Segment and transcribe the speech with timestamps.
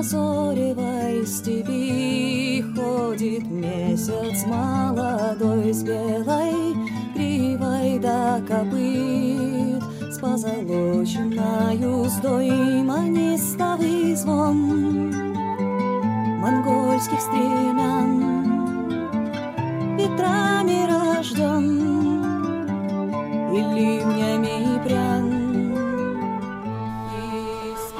[0.00, 6.74] прозоревая степи Ходит месяц молодой с белой
[7.14, 15.10] гривой до копыт С позолоченной уздой манистовый звон
[16.40, 18.39] Монгольских стремян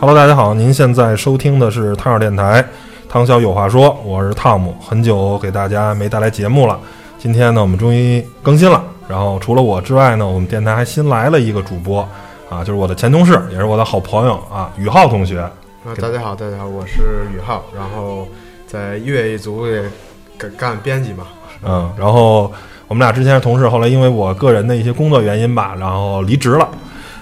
[0.01, 2.65] Hello，大家好，您现在收听的是汤小电台，
[3.07, 6.81] 汤小有话说，我是汤姆，很久给大家没带来节目了，
[7.19, 8.83] 今天呢，我们终于更新了。
[9.07, 12.01] 然后除了我之外呢，我们电台还新来了一个主播，
[12.49, 15.39] 啊，就是我的前同事，也是我的好朋友啊，宇浩同学。
[15.41, 15.53] 啊，
[16.01, 18.27] 大家好，大家好，我是宇浩，然后
[18.67, 19.83] 在乐一族也
[20.39, 21.27] 干干编辑嘛。
[21.63, 22.51] 嗯，然后
[22.89, 26.67] 我们俩之前是同事，后来因为我个人的一些工作原因吧，然后离职了。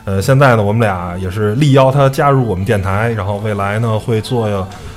[0.09, 4.47] 呃，现在呢，我们俩也是力邀他加入我们电台，然后未来呢会做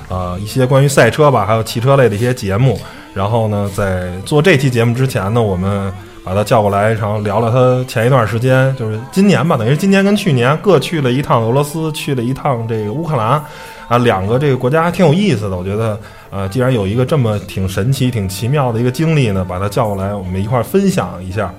[0.07, 2.79] 呃一些关于赛车吧，还有汽车类的一些节目。
[3.13, 5.91] 然后呢，在做这期节目之前呢，我们
[6.23, 13.43] 把他叫过来，然后聊了他前一段时间，就是今年吧，等于今年跟去年各去了一趟俄罗斯，去了一趟这个乌克兰，
[13.89, 15.57] 啊，两个这个国家还挺有意思的。
[15.57, 21.53] 我觉得，呃，既然有一个这么挺神奇、挺奇妙的一个经历呢，把他叫过来，我们一块儿分享一下。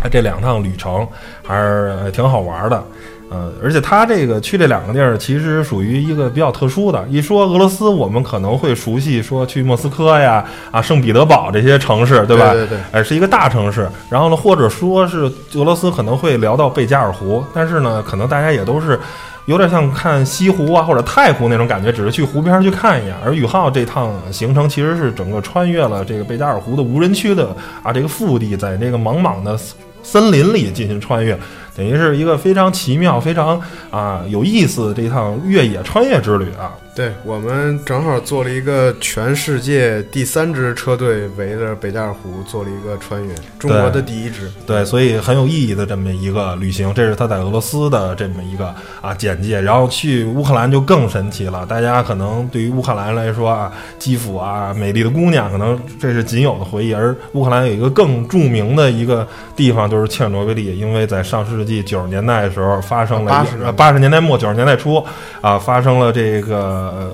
[0.00, 1.06] 他这两趟旅程
[1.46, 2.82] 还是挺好玩的，
[3.30, 7.06] 呃，而且他这个去这两个地儿，其实属于一个比较特殊的。
[7.08, 12.52] 一说俄罗斯，我们可能会熟悉说去莫斯科呀、啊圣彼得堡这些城市，对吧？
[12.54, 13.88] 对对对哎，是一个大城市。
[14.08, 18.98] 然后呢，或者说是俄罗斯可能会聊到贝加尔湖，但是呢，可能大家也都是。
[19.46, 23.16] 有点像看西湖啊或者太湖那种感觉，只是去湖边去看一眼。
[23.24, 27.48] 而宇浩这趟行程其实是整个穿越了这个贝加尔湖的无人区的
[27.82, 29.58] 啊这个腹地，在这个茫茫的
[30.02, 31.38] 森林里进行穿越，
[31.76, 36.72] 等于是一个非常奇妙、非常啊有意思的这一趟越野穿越之旅啊。
[36.92, 44.50] 对我们正好做了一个全世界第三支车队围着北加尔湖做了一个穿越，中国的第一支。
[44.66, 49.60] 对，所以很有意义的这么一个旅行，这是他在俄罗斯的这么一个啊简介。
[49.60, 56.92] 然后去乌克兰就更神奇了，大家可能对于乌克兰来说啊，基辅啊，美丽的姑娘，可能这是仅有的回忆。
[56.92, 65.02] 而乌克兰有一个更著名的一个地方，就是切尔诺贝利，因为在上世纪九十年代的时候发生了八十年代末九十年代初
[65.40, 66.79] 啊发生了这个。
[66.80, 67.12] 呃，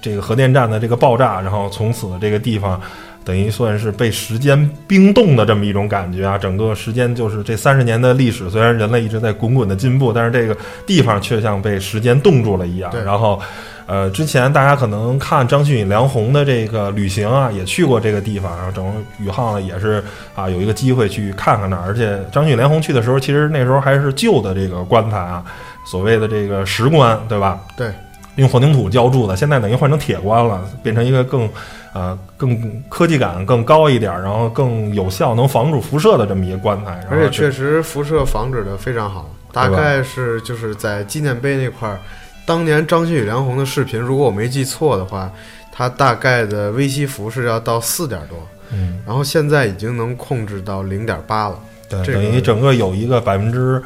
[0.00, 2.80] 这个核电站的这个爆炸，然后从此这个地方
[3.24, 6.38] 等于算是被时间冰冻的这么一种感觉啊。
[6.38, 10.56] 整个时间就是这三十年的历史，虽然人类一直在滚滚的进步，但是这个
[10.86, 12.90] 地方却像被时间冻住了一样。
[13.04, 13.38] 然后，
[13.86, 20.02] 呃，之前大家可能看张馨予、梁红的这个旅行啊，也去过这个地方，然后整个宇浩呢也是
[20.34, 21.82] 啊有一个机会去看看那儿。
[21.86, 25.44] 而且张馨予、梁红去的时候，其实那时候还是旧的这个棺材啊，
[25.84, 27.60] 所谓的这个石棺，对吧？
[27.76, 27.92] 对，
[28.36, 31.48] 用混凝土浇筑的，现在等于换成铁棺了，变成一个更
[31.92, 37.04] 呃更科技感更高一点，然后更有效能防住辐射的这么一个棺材。
[37.10, 41.98] 而且确实辐射防止的非常好，大概是就是在纪念碑那块儿，
[42.46, 45.30] 当年张馨予、梁红的视频，如果我没记错的话，
[45.72, 48.38] 它大概的微西弗是要到四点多，
[48.72, 51.58] 嗯，然后现在已经能控制到零点八了。
[51.88, 53.82] 对，这个等于整个有一个百分之。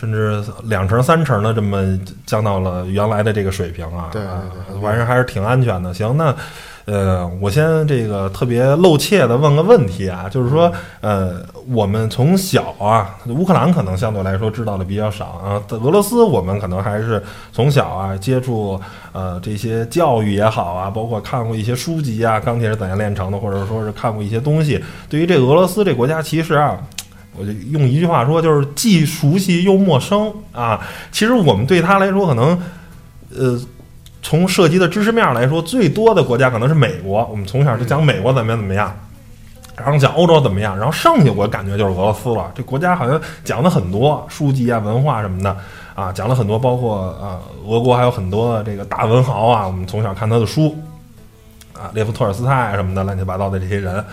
[0.00, 1.84] 甚至两成、三成的这么
[2.24, 5.92] 降到了原来的这个水平啊，对对啊对反正还是挺安全的。
[5.92, 6.34] 行，那
[6.86, 10.72] 呃，我先这个特别露怯的问个问题啊，就是说，
[11.02, 17.22] 呃，我们从小啊，乌克兰可能相对来说知道的比较少啊，俄罗斯我们可能还是
[17.52, 18.80] 从小啊接触
[19.12, 24.82] 呃这些教育也好啊，包括看过一些书籍啊，《钢铁是怎样炼成的》，或者说是看过一些东西。
[25.10, 26.80] 对于这个俄罗斯这国家，其实啊。
[27.40, 30.78] 我就用一句话说，就是既熟悉又陌生啊。
[31.10, 32.60] 其实我们对他来说，可能，
[33.34, 33.58] 呃，
[34.22, 37.26] 从涉及的知识面来说，最多的国家可能是美国。
[37.30, 38.94] 我们从小就讲美国怎么样怎么样，
[39.76, 42.52] 然后讲欧洲怎么样，然后剩下我感觉就是俄罗斯了。
[42.54, 45.56] 这国家好像讲的很多，书籍啊、文化什么的
[45.94, 50.76] 啊，讲了很多，包括啊，俄国还有很多这个大文豪啊，我们从小看他的书
[51.72, 54.04] 啊，列夫·托尔斯泰什么的，乱七八糟的这些人。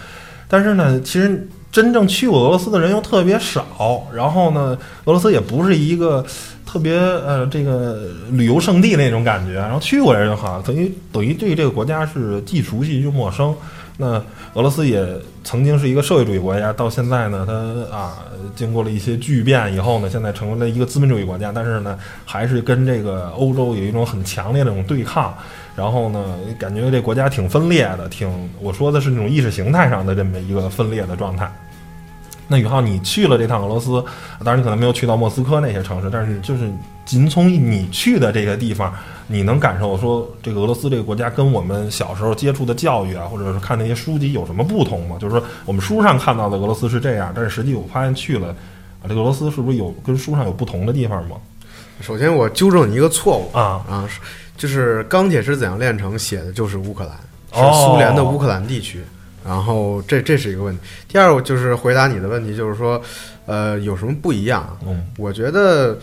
[0.47, 4.07] 但是呢，其实真正去过俄罗斯的人又特别少。
[4.13, 6.25] 然后呢，俄罗斯也不是一个
[6.65, 9.53] 特别呃这个旅游胜地那种感觉。
[9.53, 13.55] 然后去过的人好像等于等于对这个国家是既熟悉又陌生。
[13.97, 14.21] 那
[14.53, 15.03] 俄罗斯也
[15.43, 18.19] 曾经是一个社会主义国家，到现在呢，它啊
[18.55, 25.33] 经过了一些巨变以后呢，现在成为了一个资本主义国家，但是呢，还是跟这个欧洲有一种很强烈的这种对抗。
[25.75, 28.29] 然后呢，感觉这国家挺分裂的，挺
[28.59, 31.51] 我说的是那种意识形态上的这么一个分裂的状态。
[32.47, 34.03] 那宇浩，你去了这趟俄罗斯，
[34.43, 36.71] 当然你可能没有去到莫斯科那些城市，但是就是
[37.05, 38.93] 仅从你去的这个地方，
[39.27, 45.17] 你能感受说这个俄罗斯这个国家跟我们小时候接触的教育啊，或者是看那些书籍有什么不同吗？
[45.19, 48.47] 就是说我们书上看到的俄罗斯是这样，但是实际我发现去了
[49.01, 51.35] 啊，这个俄罗斯是不是有跟书上有不同的地方吗？
[51.99, 54.09] 首先我纠正你一个错误啊啊，
[54.55, 57.13] 就是《钢铁是怎样炼成》写的就是乌克兰，
[57.61, 59.03] 哦是苏联的乌克兰地区。
[59.47, 60.83] 然后这这是一个问题。
[61.07, 63.01] 第二，个就是回答你的问题，就是说，
[63.45, 64.77] 呃，有什么不一样啊？
[64.85, 65.97] 嗯我觉得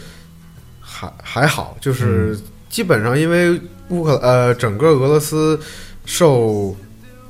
[0.80, 2.36] 还还好，就是
[2.70, 3.60] 基本上因为
[3.90, 5.60] 乌克呃整个俄罗斯
[6.06, 6.74] 受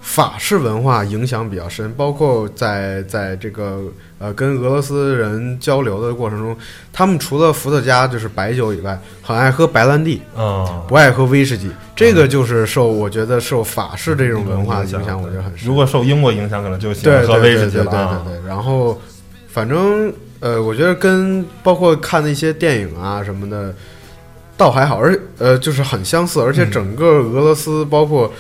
[0.07, 3.81] 法式文化影响比较深，包括在在这个
[4.19, 6.55] 呃跟俄罗斯人交流的过程中，
[6.93, 11.71] 他们除了伏特加就是白酒以外，很爱喝白兰地，嗯，不爱喝威士忌。
[11.97, 15.67] 这个就是受我觉得受法式这种文化的影响，我觉得很深。
[15.67, 18.35] 如果受英国影响，可能就喜对欢喝威士忌对对对对。
[18.35, 18.47] 对对。
[18.47, 19.01] 然后，
[19.49, 23.75] 反正呃，我觉得跟包括看的一些电影啊什么的，
[24.55, 28.31] 倒还好，而呃就是很相似，而且嗯整个俄罗斯包括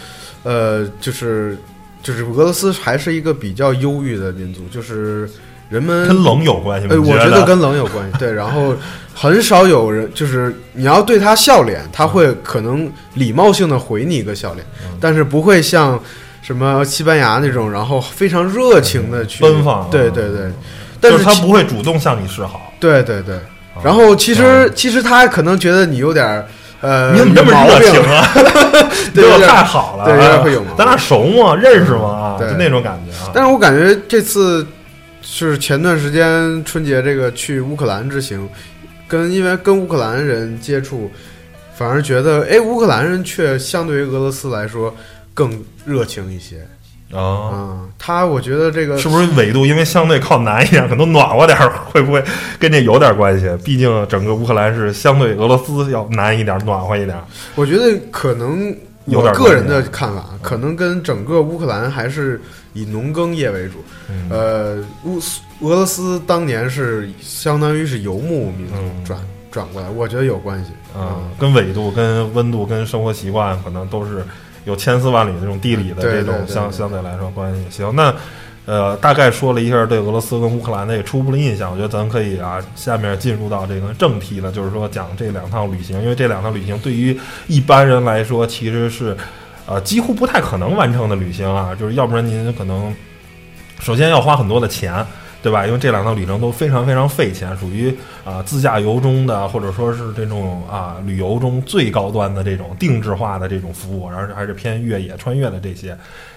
[0.44, 1.58] 呃就是
[2.02, 5.28] 就是俄罗斯还是一个比较忧郁的民族，就是
[5.68, 6.94] 人们跟冷有关系吗？
[6.94, 8.18] 呃，我觉得得跟冷有关系。
[8.18, 8.76] 对，然后
[9.14, 15.98] 很少有人，就是你要对他笑脸，他会可能礼貌性的回你一个笑脸，嗯但是不会像
[16.42, 20.52] 什么西班牙那种，然后非常热情的去奔放啊对对对，
[21.00, 22.72] 但就是是他不会主动向你示好。
[22.78, 26.46] 对对对，啊然后其实其实他可能觉得你有点儿
[26.80, 28.28] 呃，你怎么这么热情啊？
[29.14, 31.54] 对太好了，对有点会有毛病咱俩熟吗？
[31.54, 32.08] 认识吗？
[32.08, 33.30] 啊，对就那种感觉啊。
[33.32, 34.66] 但是我感觉这次
[35.22, 38.48] 是前段时间春节这个去乌克兰之行，
[39.08, 41.10] 跟因为跟乌克兰人接触，
[41.74, 44.94] 反而觉得哎，乌克兰人却相对于俄罗斯来说
[45.32, 46.56] 更热情一些
[47.12, 52.22] 啊，啊、他我觉得这个是不是纬度因为相对靠南一点，可能暖和点儿，会不会
[52.58, 53.48] 跟这有点关系？
[53.64, 57.16] 毕竟整个乌克兰是相对俄罗斯要南一点，暖和一点。
[57.54, 58.74] 我觉得可能
[59.06, 62.40] 有点我个人的看法，可能跟整个乌克兰还是
[62.72, 63.74] 以农耕业为主。
[64.08, 65.18] 嗯呃，乌
[65.60, 70.70] 俄罗斯当年是相当于是游牧民族嗯转、转过来，我觉得有关系。
[70.98, 74.24] 啊，跟纬度、跟温度、跟生活习惯，可能都是
[74.64, 77.62] 有千丝万缕的这种地理的这种相相对来说关系。
[77.70, 78.14] 行，那
[78.66, 89.16] 呃，大概说了一下对俄罗斯跟乌克兰的这个初步的印象，我觉得咱可以啊，下面进入到这个正题了，就是说讲这两趟旅行，因为这两趟旅行对于一般人来说其实是
[89.66, 92.94] 呃几乎不太可能完成的旅行啊，就是要不然您可能
[93.80, 95.04] 首先要花很多的钱。
[95.44, 95.66] 对吧？
[95.66, 97.94] 因为这两趟旅程都非常非常费钱，属于
[98.24, 105.94] 啊、自驾游中的，或者说是这种啊、旅游中最高端的这种定制化的这种服务，然后还是偏越野穿越的这些。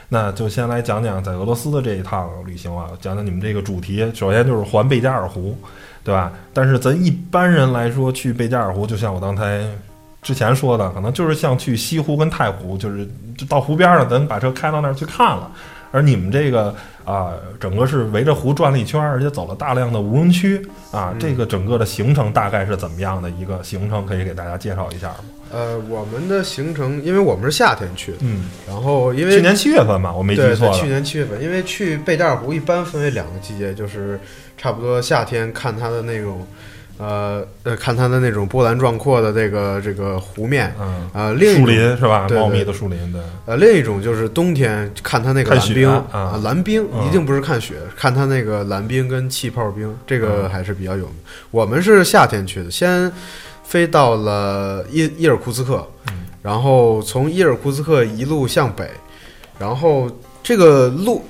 [0.09, 4.00] 那就先来讲讲在俄罗斯的这一趟旅行啊，讲讲你们这个主题。
[4.13, 5.57] 首先就是环贝加尔湖，
[6.04, 6.33] 对吧？
[6.51, 9.65] 但是咱一般人来说去贝加尔湖，就像我刚才
[10.21, 13.07] 之前说的，可能就是像去西湖跟太湖，就是
[13.38, 15.50] 就到湖边上，咱把车开到那儿去看了。
[15.91, 16.75] 而你们这个
[17.05, 20.61] 啊、整个是围着湖转了一圈，而且走了大量的无人区
[20.91, 24.05] 啊，这个整个的行程大概是怎么样的一个行程？
[24.05, 25.15] 可以给大家介绍一下吗？
[25.49, 30.69] 呃，我们的行程，因为我们是夏天去的，嗯，然后因为去年七月份嘛，我没记错。
[30.73, 34.19] 去年七月份，因为去贝加尔湖一般分为两个季节，就是
[34.57, 36.45] 差不多夏天看它的那种，
[36.97, 42.27] 呃呃，看它的那种波澜壮阔的这个这个湖面，嗯，呃，另一树种林是吧？
[42.30, 46.39] 茂密的树林，对，呃，另一种就是冬天看它那个蓝冰啊。
[46.44, 47.07] 蓝冰嗯。
[47.07, 50.49] 一定不是看雪，看它那个蓝冰跟气泡冰，这个嗯。
[50.49, 51.16] 还是比较有名。
[51.51, 53.11] 我们是夏天去的，先
[53.63, 56.25] 飞到了伊伊尔库茨克，嗯。
[56.42, 58.89] 然后从伊尔库茨克一路向北，
[59.59, 60.09] 然后
[60.42, 61.23] 这个路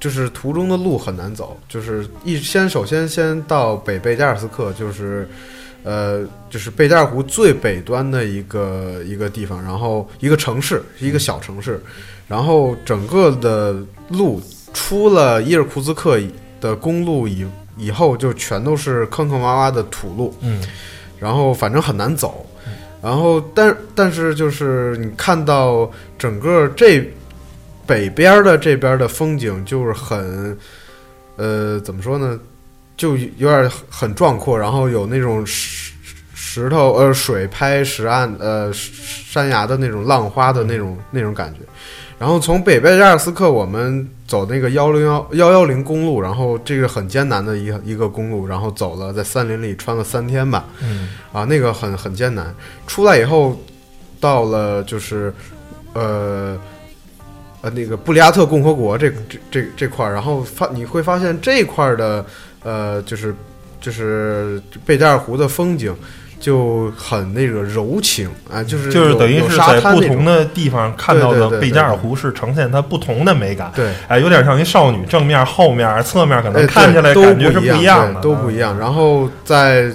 [0.00, 5.28] 就是途中的路很难走，就是一先首先先到北贝加尔斯克，就是
[5.84, 11.80] 呃就是贝加尔湖最北端的一个一个地方，然后一个城市，一个小城市，
[12.26, 13.76] 然后整个的
[14.08, 14.40] 路
[14.72, 16.18] 出了伊尔库茨克
[16.60, 20.60] 的公路以以后，就全都是坑坑洼洼的土路，嗯。
[21.18, 22.46] 然后反正很难走，
[23.02, 27.06] 然后但但是就是你看到整个这
[27.90, 30.56] 北边的这边的风景就是很，
[31.34, 32.38] 呃，怎么说呢，
[32.96, 35.92] 就有点很壮阔，然后有那种石
[36.32, 41.58] 石头呃水拍石岸呃山崖的那种浪花的那种那种感觉。
[42.16, 52.54] 然后从北贝加尔斯克，我们走那个幺零幺幺幺零公路，然后这个很艰难的一个一个公路，然后走了在森林里穿了三天吧，嗯啊，那个很很艰难。
[52.86, 53.58] 出来以后，
[54.20, 55.32] 到了就是，
[55.94, 56.58] 呃，
[57.62, 62.24] 呃，那个布里亚特共和国这这这这块儿，然后发你会发现这块儿的
[62.62, 63.34] 呃，就是
[63.80, 65.94] 就是贝加尔湖的风景
[66.38, 73.92] 就很那个柔情啊，就是就是等于是在不同的地方看到的贝加尔湖是呈现它不同的美感，对。
[74.08, 78.78] 哎，有点像一少女，正面、后面、侧面可哎能看起来对感觉是不一样的，都不一样。
[78.78, 79.90] 然后在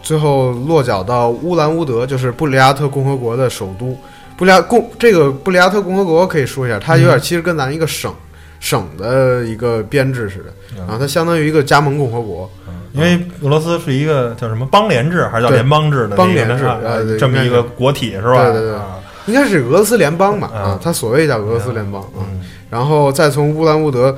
[0.00, 3.98] 最后落脚到乌兰乌德，就是布里亚特共和国的首都。
[4.36, 8.12] 布里亚共这个布里亚特共和国可以说一下，它有点其实跟咱一个省、
[8.60, 12.50] 省的一个编制似的，嗯然后它相当于一个加盟共和国。
[12.92, 16.64] 因为俄罗斯是一个叫什么邦联制还是叫对联邦制的邦联制
[17.18, 18.44] 这么一个国体是吧？
[18.44, 20.50] 对对对啊应该是俄罗斯联邦吧？
[20.54, 22.22] 嗯啊，它所谓叫俄罗斯联邦啊。
[22.30, 24.16] 嗯然后再从乌兰乌德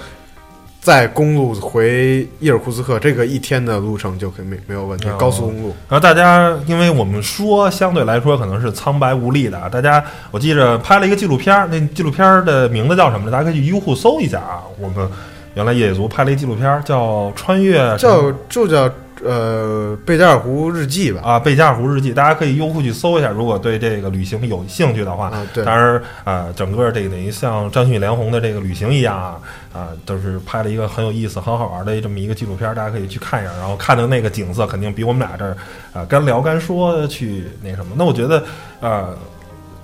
[0.86, 5.74] 再公路回伊尔库茨克，这个一天的路程就可以没没有问题哦，高速公路。
[5.88, 10.00] 然后大家，因为我们说相对来说可能是苍白无力的啊，大家
[10.30, 13.32] 我记着拍了一个纪录片儿，那纪录片儿的名字叫什么呢？
[13.32, 14.62] 大家可以去优酷搜一下啊。
[14.78, 15.10] 我们
[15.56, 18.90] 原来野族拍了一纪录片儿，叫《穿越叫就叫
[19.24, 21.22] 呃贝加尔湖日记吧。
[21.24, 23.30] 啊贝加尔湖日记》，大家可以优酷去搜一下。
[23.30, 29.40] 如果对这个旅行有兴趣的话，啊，对，当然啊、整个这个等于像张旭梁红的这个旅行一样啊，
[29.72, 33.52] 啊、都是拍了一个很有意思、很好玩的这么一个纪录片，大家可以去看一下。
[33.54, 35.56] 然后看的那个景色，肯定比我们俩这儿
[35.94, 37.94] 啊、干聊干说去那什么。
[37.96, 38.44] 那我觉得
[38.80, 39.16] 呃，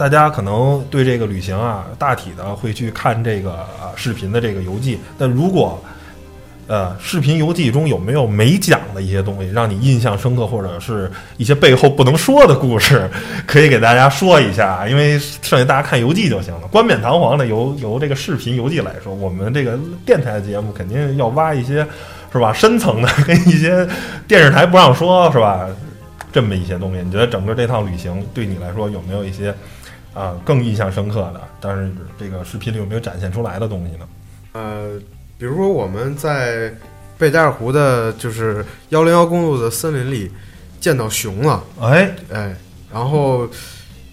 [0.02, 5.80] 大家可能对这个旅行啊，大体的会去看这个啊、视频的这个游记，但如果
[6.66, 13.08] 呃，视频游记中有没有没讲的一些东西，让你印象深刻，或者是一些背后不能说的故事，
[13.46, 16.66] 可以给大家说一下，因为剩下大家看游记就行了。
[16.66, 21.86] 冠冕堂皇的由由这个视频游记来说，我们这个电台节目肯定要挖一些
[22.32, 23.86] 是吧深层的，跟一些
[24.26, 25.68] 电视台不让说是吧
[26.32, 27.02] 这么一些东西。
[27.04, 29.54] 你觉得整个这趟旅行对你来说有没有一些
[30.14, 31.40] 啊、更印象深刻的？
[31.60, 34.06] 但是这个视频里有没有展现出来的东西呢？
[34.52, 35.00] 呃，
[35.38, 36.72] 比如说我们在
[37.16, 40.30] 贝加尔湖的，就是幺零幺公路的森林里
[40.80, 42.54] 见到熊了，哎，哎，
[42.92, 43.48] 然后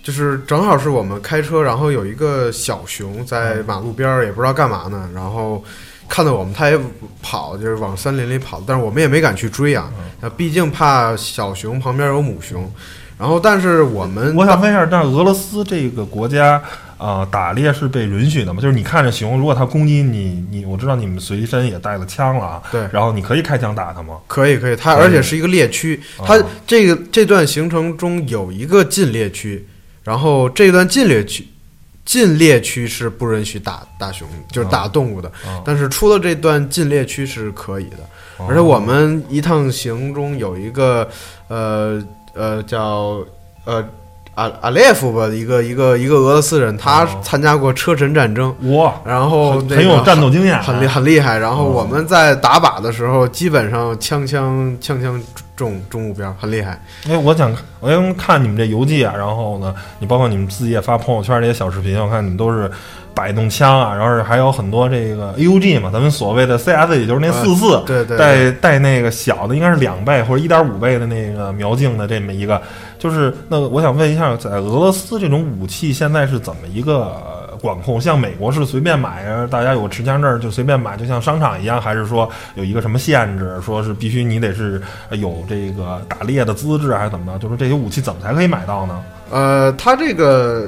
[0.01, 5.61] 就是正好是我们开车，然后有一个小熊在马路边儿，也不知道干嘛呢，然后
[6.07, 6.79] 看到我们，它也
[7.21, 9.91] 跑，就是往森林里跑，但是我们也没敢去追啊，
[10.21, 12.71] 啊，毕竟怕小熊旁边有母熊。
[13.19, 16.61] 然后，但是我们我想问一下，但是俄罗斯这个国家
[16.97, 18.61] 啊、打猎是被允许的吗？
[18.61, 24.15] 就是你看着熊，如果它攻击你，你我知道你们随身也带了枪了啊，对然后你可以开枪打它吗？
[24.25, 29.67] 可以可以，它而且是一个猎区，哦它这个这段行程中有一个禁猎区，
[30.03, 31.45] 然后这段禁猎区。
[32.05, 37.97] 禁猎区是不允许打打熊，就是打动物的，哦但是出了这段禁猎区是可以的。
[38.39, 41.07] 哦而且我们一趟行中有一个，
[41.49, 42.01] 呃
[42.33, 43.19] 呃叫
[43.65, 43.83] 呃
[44.35, 51.37] 阿阿列夫吧，一个一个一个俄罗斯人，他哦参加过车臣战争，哇，然后那个很很有战斗经验啊，很厉很厉害。
[51.37, 55.21] 然后哦我们在打靶的时候，基本上枪枪枪枪
[55.57, 56.81] 中中目标，很厉害。
[57.05, 62.71] 因为我想，我想看你们这游记啊，然后呢，你包括你们自己也发朋友圈这些小视频，我看你们都是
[63.19, 72.61] 摆弄枪啊，然后是还有很多这个 AUG 嘛，咱们所谓的 CS，也就是那四四、啊对对对带带那个小的，应该是两倍或者一点五倍的那个瞄镜的这么一个，
[72.97, 77.99] 就是那我想问一下，在俄罗斯这种武器现在是怎么一个呃管控？
[77.99, 87.37] 像美国是随便买啊，大家有持枪证就随便买，就像商场一样，还是说有一个什么限制，说是必须你得是呃有这个打猎的资质，还是怎么着？
[87.37, 89.03] 就是这些武器怎么才可以买到呢？
[89.31, 90.67] 呃，它这个，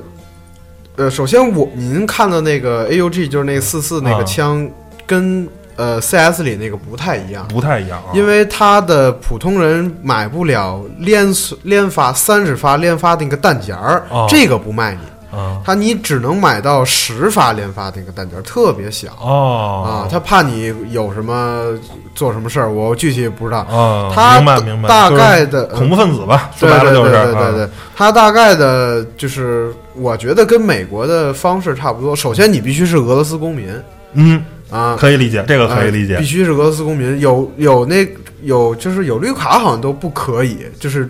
[0.98, 4.18] 呃，首先我您看的那个 AUG 就是那个四四那啊。
[4.18, 4.70] 个枪，
[5.08, 7.48] 跟呃 CS 里那个不太一样。
[7.48, 11.26] 不太一样啊，因为它的普通人买不了连
[11.64, 15.00] 连发三十发连发的那个弹夹儿，哦这个不卖你，
[15.32, 15.62] 啊。
[15.66, 19.84] 它你只能买到十发连发的那个弹夹，特别小、哦。
[19.86, 21.78] 啊，他怕你有什么
[22.14, 23.60] 做什么事儿，我具体不知道。
[23.62, 27.70] 啊，它明白明白，大概的恐怖分子吧，说白了就是啊对对对。
[27.96, 32.16] 他，大概的就是，我觉得跟美国的方式差不多。
[32.16, 33.70] 首先，你必须是俄罗斯公民。
[34.14, 36.16] 嗯，啊，可以理解，这个可以理解。
[36.16, 38.06] 呃必须是俄罗斯公民，有有那
[38.42, 41.10] 有就是有绿卡好像都不可以，就是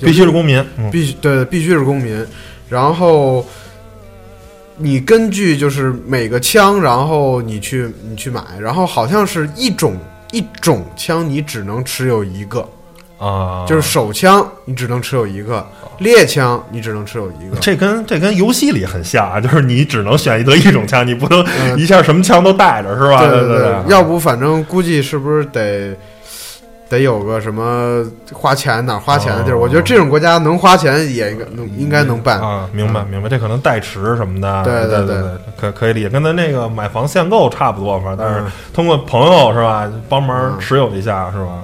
[0.00, 0.90] 必须是公民，嗯。
[0.90, 2.26] 必须对必须是公民，
[2.74, 3.46] 然后
[4.76, 9.96] 你根据就是每个枪，然后你去你去买，然后好像是一种
[10.32, 12.68] 一种枪你只能持有一个，
[13.16, 15.64] 啊，就是手枪你只能持有一个，
[15.98, 17.56] 猎枪你只能持有一个。
[17.60, 23.20] 这跟这跟游戏里很像啊，就是你只能选择一种枪，你不能嗯一下什么枪都带着，是吧？
[23.20, 25.96] 对对对，要不反正估计是不是得
[26.94, 29.54] 得有个什么花钱哪儿花钱的地儿。
[29.56, 32.40] 哦我觉得这种国家能花钱也应该能应该能办。
[32.40, 41.62] 啊，明白明白，这可能代持什么的，对对对对对，可可以理解，跟咱那个买房限购差不多嘛，但是嗯通过朋友是吧，帮忙嗯持有一下是吧？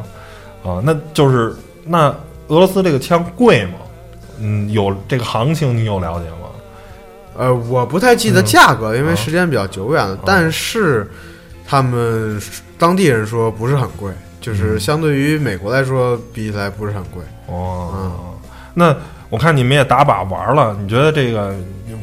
[0.62, 1.54] 啊，那就是
[1.86, 2.08] 那
[2.48, 3.78] 俄罗斯这个枪贵吗？
[4.38, 6.36] 嗯，有这个行情你有了解吗？
[7.38, 10.18] 呃，我不太记得价格，因为啊时间比较久远了。
[10.26, 11.08] 但是
[11.66, 12.38] 他们
[12.78, 17.22] 当地人说不是很贵，就是嗯相对于美国来说比起来不是很贵。
[17.46, 18.12] 哦，嗯
[18.74, 18.96] 那
[19.28, 21.54] 我看你们也打靶玩了，你觉得这个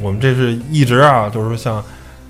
[0.01, 1.83] 我们这是一直啊，就是说像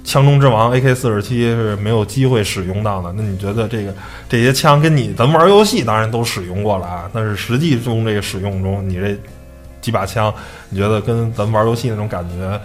[0.04, 3.12] 枪中之王 AK 四十七是没有机会使用到的。
[3.18, 3.94] 那你觉得这个
[4.30, 9.18] 这些枪跟你咱们玩游戏当然都使用过了啊，但是实际中这个使用中，你这
[9.82, 10.34] 几把枪，
[10.70, 12.60] 你觉得跟咱们玩游戏那种感觉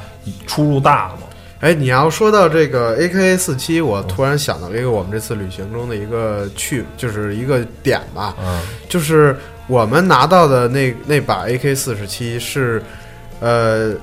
[0.46, 1.22] 出入大吗？
[1.62, 8.60] 哎，你要说到这个 AK 四七，我突然想到了一个我们这次旅行中的一个趣，就是一个点吧，嗯。
[8.88, 9.36] 就是
[9.68, 12.82] 我们拿到的那那把 AK 四十七是，
[13.38, 13.94] 呃，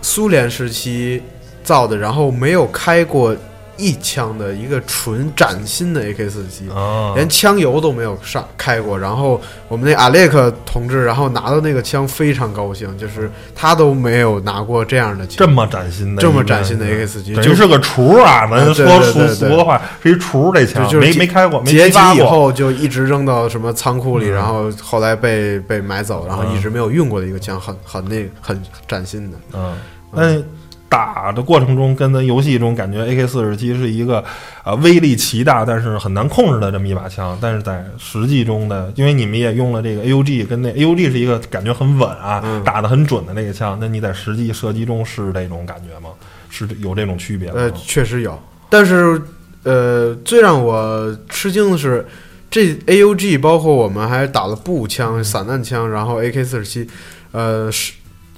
[0.00, 1.20] 苏联时期
[1.64, 3.34] 造的，然后没有开过
[3.78, 6.68] 一枪的一个纯崭新的 AK 四十七。
[6.68, 22.28] 啊，连枪油都没有上开过，然后我们那阿列克同志，然后拿到那个枪非常高兴，就是他都没有拿过这样的枪，这么崭新的，这么崭新的 AK 四七，等就于是个厨啊，咱啊对说俗俗的话，是一厨这枪，没就就是结没开过，没结集以。
[22.28, 29.38] 后就一直扔到什么仓库里，嗯然后后来被被买走，然后嗯一直没有用过的一个枪，很很那很崭新的。
[29.54, 29.74] 嗯，
[30.12, 30.42] 那
[30.88, 34.24] 打的过程中，跟咱游戏中感觉 AK 四十七是一个
[34.64, 37.36] 呃威力奇大，但是很难控制的这么一把枪。
[37.40, 43.76] 但是在实际中的，因为你们也用了这个 AUG，跟那 AUG 是一个感觉很稳啊，嗯打的很准的那个枪。
[43.80, 46.10] 那你在实际射击中是这种感觉吗？
[46.50, 47.54] 是有这种区别吗？
[47.56, 48.40] 呃，确实有，
[48.70, 49.20] 但是
[49.64, 52.06] 呃，最让我吃惊的是，
[52.50, 56.88] 这 AUG 包括我们还打了步枪、散弹枪，然后 AK 四十七，
[57.32, 57.94] 呃，声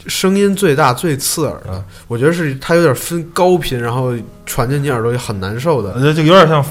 [0.07, 4.12] 声音最大、最刺耳的，嗯我觉得是它有点分高频，然后
[4.47, 5.92] 传进你耳朵里很难受的。
[5.92, 6.64] 呃，就有点像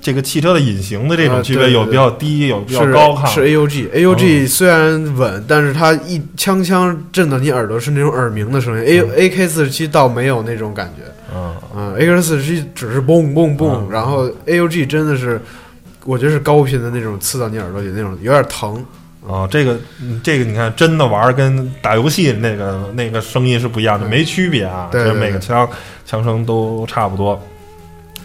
[0.00, 3.26] 这个汽车的隐形的这种区别，有比较低，有比较高亢。
[3.26, 8.82] 是 AUG，AUG 虽然稳，但是它一枪枪震到你耳朵是那种耳鸣的声音。
[8.84, 11.02] A 嗯 AK 四十七倒没有那种感觉，
[11.34, 15.40] 嗯，嗯，AK 四十七只是嘣嘣嘣，嗯然后 AUG 真的是，
[16.04, 18.84] 我觉得是高频的那种刺到你耳朵里那种，有点疼。
[19.28, 24.88] 啊，这个嗯这个你看，真的玩儿跟打游戏那个那个声音是不一样的，嗯没区别啊。
[24.90, 25.68] 对每个枪
[26.04, 27.40] 枪声都差不多。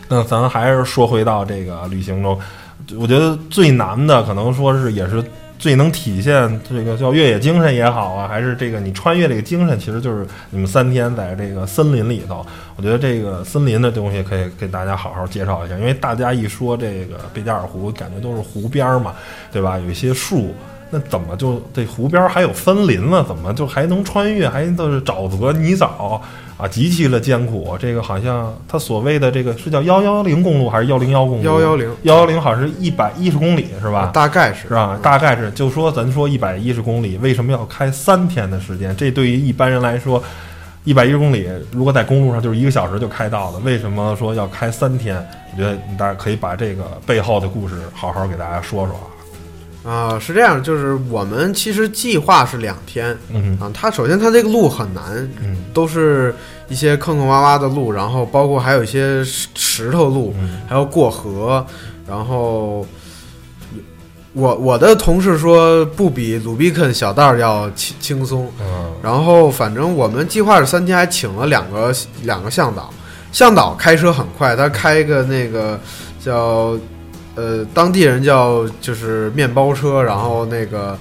[0.07, 2.39] 那咱还是说回到这个旅行中，
[2.97, 5.23] 我觉得最难的可能说是也是
[5.59, 12.43] 最能体现这个叫越野精神也好啊，还是这个你穿越这个精神，其实就是你们三天在这个森林里头。
[12.75, 19.13] 我觉得这个森林的东西可以给大家好好介绍一下，因为大家一说这个贝加尔湖，感觉都是湖边儿嘛，
[19.51, 19.77] 对吧？
[19.77, 20.55] 有一些树。
[20.89, 23.23] 那怎么就这湖边还有森林了？
[23.23, 24.47] 怎么就还能穿越？
[24.47, 26.19] 还都是沼泽泥沼
[26.57, 27.77] 啊，极其的艰苦。
[27.77, 31.43] 这个好像他所谓的这个是叫幺幺零公路还是幺零幺公路？
[31.43, 34.09] 幺幺零幺幺零好像是一百一十公里是吧？
[34.13, 34.97] 大概是是吧？
[35.01, 38.95] 大概是就说咱说一百一十公里，为什么要开三天的时间？
[38.95, 40.23] 这对于一般人来说，
[40.85, 45.17] 一百一十公里如果在公路上就是一个小时就开到了，为什么说要开三天？
[45.51, 49.16] 我觉得你大家可以把这个背后的故事好好给大家说说啊。
[49.87, 53.71] 啊、是这样，就是我们其实计划是两天嗯啊。
[53.73, 55.03] 它首先它这个路很难，
[55.41, 56.35] 嗯都是
[56.67, 61.65] 一些坑坑洼洼的路，然后包括还有一些石石头路，嗯还要过河，
[62.05, 62.85] 然后
[64.33, 68.51] 我我的同事说不比鲁比肯小道要轻轻松。
[68.59, 68.65] 嗯
[69.01, 72.93] 然后反正我们计划是三天，还请了两个两个向导，
[73.31, 75.79] 向导开车很快，他开个那个
[76.19, 76.77] 叫
[77.37, 80.97] 呃当地人叫就是面包车，然后那个。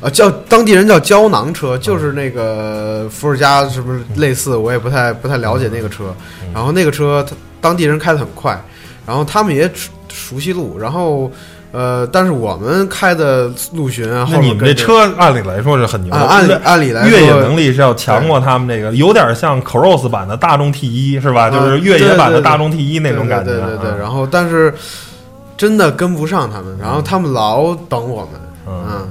[0.00, 6.14] 呃，叫当地人叫胶囊车，就是那个伏尔加是不是类似，我也不太不太了解那个车。
[6.42, 8.62] 嗯然后那个车，他当地人开得很快，
[9.06, 11.32] 然后他们也熟熟悉路，然后
[11.72, 21.44] 呃，但是我们开的陆巡啊，那你们这车按理来说是很牛的，按按理按理来说，越野能力是要强过他们这个，有点像 Cross 版的大众 T 一是吧？
[21.46, 23.52] 啊就是越野版的大众 T 一那种感觉。
[23.52, 23.90] 对对对对对。
[23.92, 24.74] 啊然后但是
[25.56, 29.08] 真的跟不上他们，然后他们老等我们，嗯，嗯。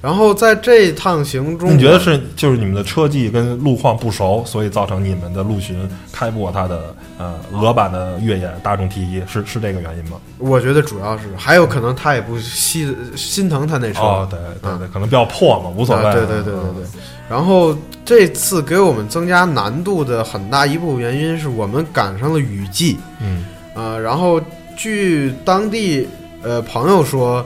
[0.00, 10.18] 然后在这趟行中，你觉得是就是你们的车技跟路况不熟，所以造成你们的陆巡开不过它的呃俄版的越野大众 T 一，是是这个原因吗？
[10.36, 16.04] 我觉得主要是还有可能他也不心心疼他那车，哦，对对对，可能比较破嘛，无所谓。
[16.04, 16.84] 啊对对对对对。
[17.26, 24.38] 然后这次给我们增加难度的很大一部分原因是我们赶上了雨季，嗯呃，然后
[24.76, 26.08] 据当地
[26.42, 27.44] 呃朋友说，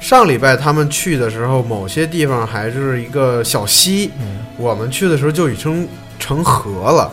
[0.00, 5.88] 上礼拜他们去的时候，某些地方还是一个小溪，嗯我们去的时候就已经
[6.18, 7.10] 成河了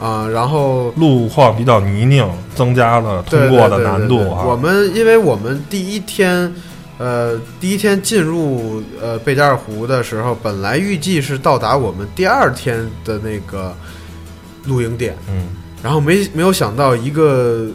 [0.00, 4.46] 啊、然后路况比较泥泞，增加了通过的难度啊。
[4.46, 6.50] 我们因为我们第一天，
[6.96, 13.76] 呃，第一天进入呃贝加尔湖的时候，本来预计是到达我们第二天的那个
[14.64, 15.48] 露营点，嗯
[15.82, 17.66] 然后没没有想到一个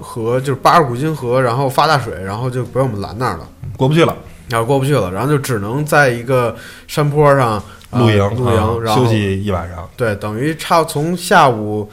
[0.00, 4.16] 河就是巴尔古金河，然后发大水，然后就把我们拦那儿了，过不去了，
[4.48, 6.56] 然后过不去了，然后就只能在一个
[6.88, 9.88] 山坡上、呃露营露营，啊然后休息一晚上。
[9.96, 11.90] 对，等于差从下午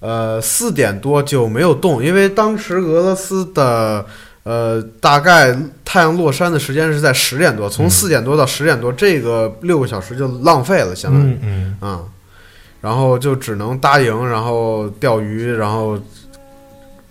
[0.00, 4.04] 呃四点多就没有动，因为当时俄罗斯的
[4.44, 7.90] 呃大概太阳落山的时间是在十点多，从嗯。
[7.90, 12.00] 四点多到十点多，这个六个小时就浪费了，相当于嗯嗯，啊、
[12.80, 15.98] 然后就只能搭营，然后钓鱼，然后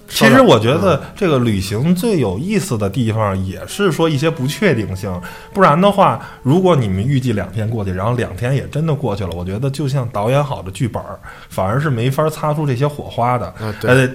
[0.08, 5.22] 其实我觉嗯得这个旅行最有意思的地方，也是说一些不确定性。
[5.54, 13.54] 不然的话，如果你们预计两天过去，然后两天也真的过去了，我觉得就像导演好的剧本儿，反而是没法擦出这些火花的。
[13.84, 14.10] 呃，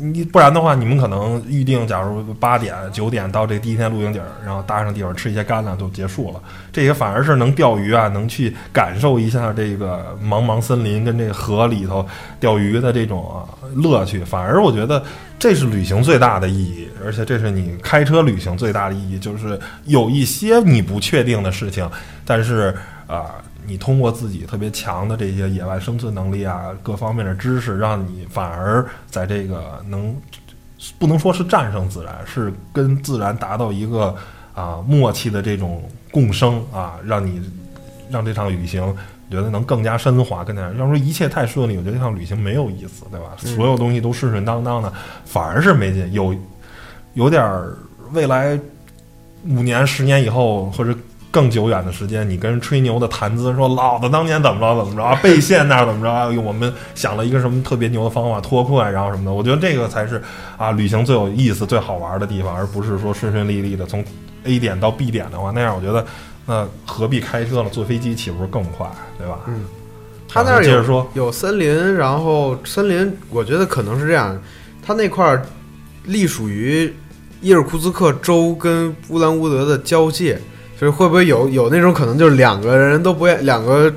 [0.00, 6.40] 你不然的话，你们可能预定，假如八点、九点到这第一天露营点儿，然后搭上地方吃一些干粮就结束了。
[6.72, 12.06] 这些反而是能钓鱼啊，能去感受一下这个茫茫森林跟这个河里头
[12.38, 13.42] 钓鱼的这种啊
[13.74, 14.22] 乐趣。
[14.22, 15.02] 反而我觉得
[15.38, 21.90] 这是旅行最大的意义，而且这是你开车旅行最大的意义，就是有一些你不确定的事情，
[22.24, 22.72] 但是
[23.06, 23.34] 啊。
[23.68, 30.16] 你通过自己特别强的这些野外生存能力啊，各方面的知识，让你反而在这个能
[30.98, 34.16] 不能说是战胜自然，是跟自然达到一个
[34.54, 37.42] 啊默契的这种共生啊，让你
[38.10, 38.82] 让这场旅行
[39.30, 43.36] 觉得能更加升华，更加要说一切太顺利，我觉得这场旅行没有意思，对吧？
[43.36, 44.90] 所有东西都顺顺当当的，
[45.26, 46.34] 反而是没劲，有
[47.12, 47.76] 有点儿
[48.12, 48.58] 未来
[49.44, 50.96] 五年、十年以后或者。
[51.30, 59.32] 更久远的时间，你跟人吹牛的谈资，说老子当年怎么着怎么着啊，被陷那儿怎么着啊，我们想了一个什么特别牛的方法脱困，然后什么的。
[59.32, 60.22] 我觉得这个才是
[60.56, 64.04] 啊，旅行最有意思、最好玩的地方，而不是说顺顺利利的从
[64.44, 66.06] A 点到 B 点的话，那样我觉得
[66.46, 67.68] 那何必开车了？
[67.70, 68.86] 坐飞机岂不是更快，
[69.18, 69.40] 对吧？
[69.48, 69.64] 嗯
[70.30, 74.38] 他那儿有接着说，有森林，然后森林，我觉得可能是这样，
[74.86, 75.42] 他那块儿
[76.04, 76.94] 隶属于
[77.40, 80.38] 伊尔库茨克州跟乌兰乌德的交界，
[80.78, 83.92] 所以会不会有有那种可能，就是两个人都不愿，两个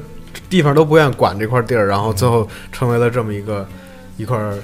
[0.50, 3.68] 地方都不愿意管这块地儿，然后最后成为了这么一个
[4.18, 4.56] 一块儿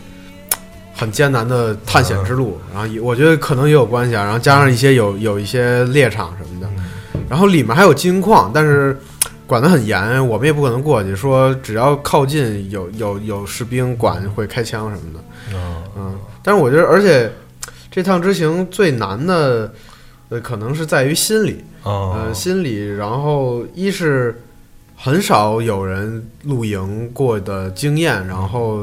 [0.95, 6.67] 很艰难的探险之路，然后也我觉得可能也有关系啊，然后加上一些有有一些猎场什么的，
[7.29, 8.97] 然后里面还有金矿，但是。
[9.47, 11.15] 管得很严，我们也不可能过去。
[11.15, 15.23] 说只要靠近有有有士兵管，会开枪什么的。
[15.53, 17.31] 嗯嗯，但是我觉得，而且
[17.89, 19.71] 这趟之行最难的，
[20.27, 21.63] 呃，可能是在于心理。
[21.83, 22.87] 哦呃，心理。
[22.95, 24.41] 然后一是
[24.95, 28.81] 很少有人露营过的经验，然后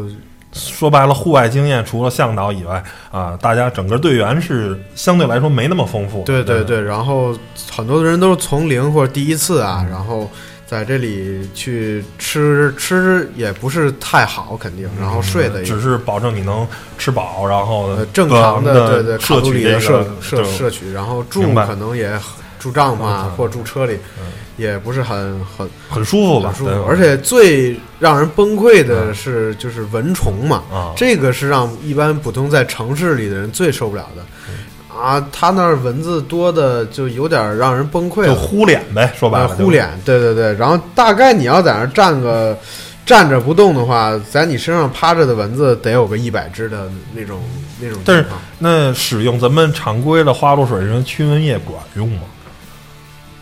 [0.52, 6.22] 说白了，户外经验除了向导以外啊，大家整个队员是相对来说没那么丰富。
[6.24, 7.36] 对对对，然后
[7.70, 10.30] 很多人都是从零或者第一次啊，嗯然后。
[10.66, 22.18] 在这里去吃吃也不是太好，肯定，然后睡的也嗯只是保证你能吃饱，然后呃正常的对对卡摄取摄摄就摄取，然后住可能也
[22.64, 24.24] 住帐篷或者住车里嗯，
[24.56, 26.50] 也不是很很很舒服吧？
[26.56, 34.22] 舒服对，而且最让人崩溃的是就是蚊虫嘛，啊，这个是让一般普通在城市里的人最受不了的。
[34.48, 34.54] 嗯
[34.96, 40.54] 啊，他那儿蚊子多的就有点让人崩溃就了，呼脸呗，说白了，呃呼脸，对对对。
[40.54, 42.56] 然后大概你要在那儿站个
[43.04, 47.42] 站着不动的话，在你身上趴着的蚊子得有个一百只的那种
[47.80, 48.24] 那种但是。
[48.58, 52.22] 那使用咱们常规的花露水这种驱蚊液管用吗？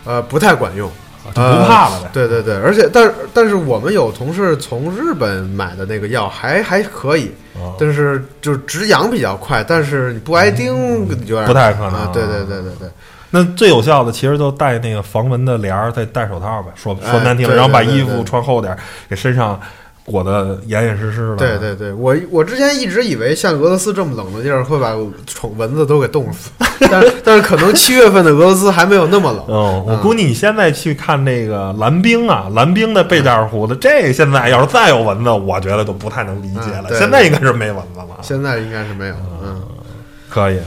[0.04, 0.90] 呃，不太管用。
[1.24, 2.10] 不怕了呗？
[2.12, 12.10] 对对对，而且但是但是我们有同事从日本买的那个药还还可以，啊但是就是止痒比较快，但是你不挨叮有点不太可能啊。
[12.12, 12.88] 对对对对对，
[13.30, 16.72] 那最有效的其实就戴那个防蚊的帘儿，再戴手套呗。
[16.74, 19.58] 说哎说难听然后把衣服穿厚点儿，给身上
[20.04, 21.36] 裹得严严实实的。
[21.36, 24.92] 对对对，我我之前一直以为像俄罗斯这么冷的地儿会把
[25.26, 26.50] 虫蚊子都给冻死，
[26.90, 29.44] 但是但是可能七月份的俄罗斯还没有那么冷。
[29.48, 29.54] 嗯，
[29.86, 36.98] 我嗯估计你现在去看那个蓝冰啊，蓝冰的贝加尔湖的，这现在要是再有蚊子，我觉得都不太能理解了。
[36.98, 39.62] 现在应该是没蚊子了，现在应该是没有，嗯
[40.28, 40.58] 可以。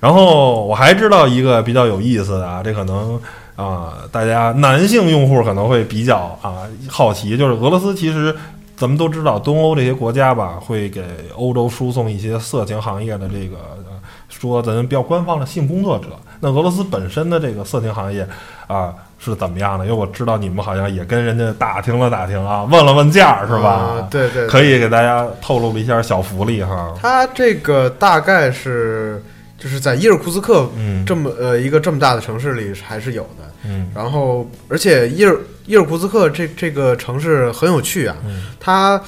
[0.00, 3.18] 然后我还知道一个比较有意思的啊，这可能
[3.56, 8.34] 啊、大家男性用户可能会比较啊好奇，就是俄罗斯其实
[8.76, 11.04] 咱们都知道，东欧这些国家吧，会给
[11.36, 13.94] 欧洲输送一些色情行业的这个、呃
[14.26, 16.06] 说咱比较官方的性工作者。
[16.40, 18.26] 那俄罗斯本身的这个色情行业
[18.66, 19.86] 啊是怎么样的？
[19.86, 23.70] 因为我知道你们好像也跟人家打听了打听啊，问了问价是吧？
[23.70, 26.92] 啊对对对可以给大家透露了一下小福利哈。
[27.00, 29.22] 它这个大概是
[29.58, 33.50] 就是在伊尔库茨克嗯这么呃一个这么大的城市里还是有的。
[33.66, 39.00] 嗯然后，而且伊尔伊尔库茨克这这个城市很有趣啊，嗯它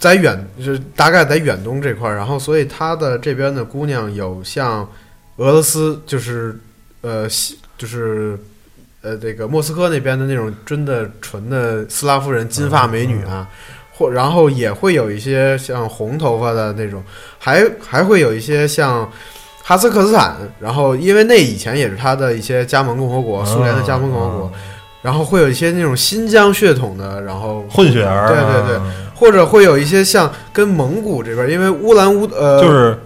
[0.00, 4.80] 在远就是大概在远东这块儿，然后所以它的这边的姑娘有像
[5.36, 6.58] 俄罗斯就是
[7.02, 8.36] 呃西就是
[9.02, 13.48] 呃这个莫斯科那边的那种真的纯的斯拉夫人金发美女啊，
[13.92, 17.00] 或然后也会有一些像红头发的那种，
[17.38, 19.08] 还还会有一些像。
[19.70, 24.52] 哈萨克斯坦，然后因为那以前也是他的一些加盟共和国，苏联的加盟共和国，
[25.00, 28.80] 然后会有一些那种新疆血统的，然后混血儿，对对对，
[29.14, 32.98] 或者会有一些像跟蒙古这边，因为乌兰乌呃，就是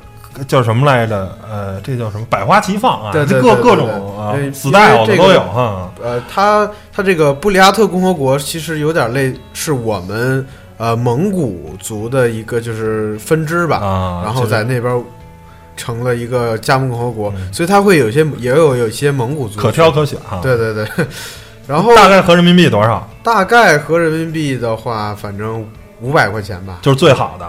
[0.48, 1.36] 叫什么来着？
[1.46, 2.26] 呃，这叫什么？
[2.30, 5.92] 百花齐放啊，对对各各种啊对，style 因为这个的都有哈。
[6.02, 10.46] 呃，它它这个布里亚特共和国其实有点类是我们
[10.78, 15.04] 呃蒙古族的一个就是分支吧，啊，然后在那边
[15.76, 17.52] 成了一个加盟共和国，嗯。
[17.52, 20.86] 所以它会有些也有有一些蒙古族可挑可选哈。，对对对，
[21.66, 23.08] 然后大概合人民币多少？
[23.22, 25.66] 大概合人民币的话，反正
[26.00, 27.48] 五百块钱吧，就是最好的，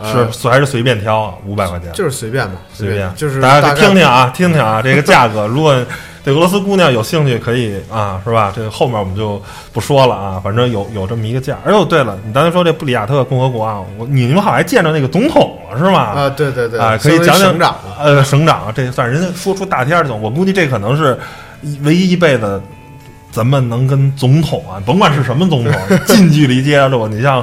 [0.00, 1.34] 呃是还是随便挑啊？
[1.46, 5.74] 五百块钱，就是随便吧，随便，就是大家听听啊，听听啊，这个价格，如果
[6.22, 8.52] 对俄罗斯姑娘有兴趣，可以啊，是吧？
[8.54, 11.58] 这个后面我们就不说了啊，反正有有这么一个价。
[11.64, 15.98] 哎呦，对了，你刚才说这布里亚特共和国啊，我你们好像还见着那个总统了是吗？
[16.00, 21.18] 啊，对对对，啊，可以讲讲省长，呃，省长，这算人家说出大天儿的总，我估计这可能是
[21.82, 22.60] 唯一一辈子
[23.32, 25.72] 咱们能跟总统啊，甭管是什么总统，
[26.06, 27.08] 近距离接触。
[27.08, 27.42] 你像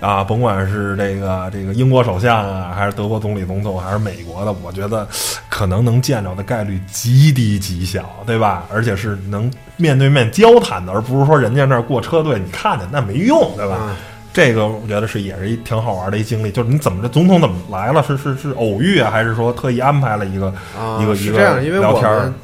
[0.00, 5.06] 啊，甭管是这个这个英国首相啊，还是德国总理总统，还是美国的，我觉得
[5.48, 8.64] 可能能见着的概率极低极小，对吧？
[8.72, 13.76] 而且是能面对面交谈的，而不是说人家那儿过车队，你看见那没用，对吧？
[13.82, 13.96] 嗯
[14.32, 18.00] 这个我觉得是也是一挺好玩的一经历，就是你怎么着总统怎么来了？
[18.00, 20.46] 是是是偶遇啊，还是说特意安排了一个、
[20.78, 21.84] 啊一个一个这样，因为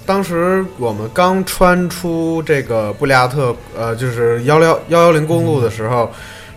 [0.05, 6.11] 当时我们刚穿出这个布里亚特，呃，就是幺幺幺幺零公路的时候，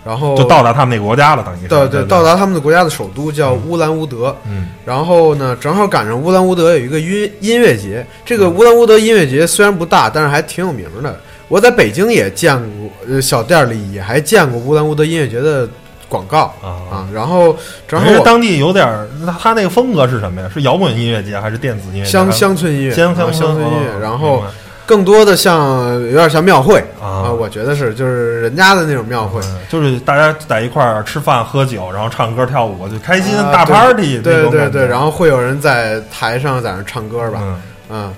[0.06, 8.06] 然后就到达他们那个国家了，等于对对到达他们的国家的首都叫乌兰乌德，嗯然后呢，正好赶上乌兰乌德有一个音音乐节。
[8.26, 11.20] 这个乌兰乌德音乐节虽然不大，但是还挺有名的。
[11.48, 15.68] 我在北京也见过，呃，小店里也还见过乌兰乌德音乐节的
[16.08, 17.10] 广告啊啊。
[17.14, 17.56] 然后
[17.88, 20.50] 正好当地有点儿，那他那个风格是什么呀？
[20.54, 22.06] 是摇滚音乐节还是电子音乐？
[22.06, 24.44] 乡乡村音乐，乡啊乡村音乐，哦然后
[24.90, 27.32] 更多的像有点像庙会啊。
[27.32, 29.40] 我觉得是就是人家的那种庙会。
[29.42, 37.62] 嗯就是大家在一块儿吃饭喝酒，然后唱歌跳舞，就开心啊大 party 对对对，然后会有人在台上在那唱歌吧，嗯。
[37.92, 38.14] 嗯，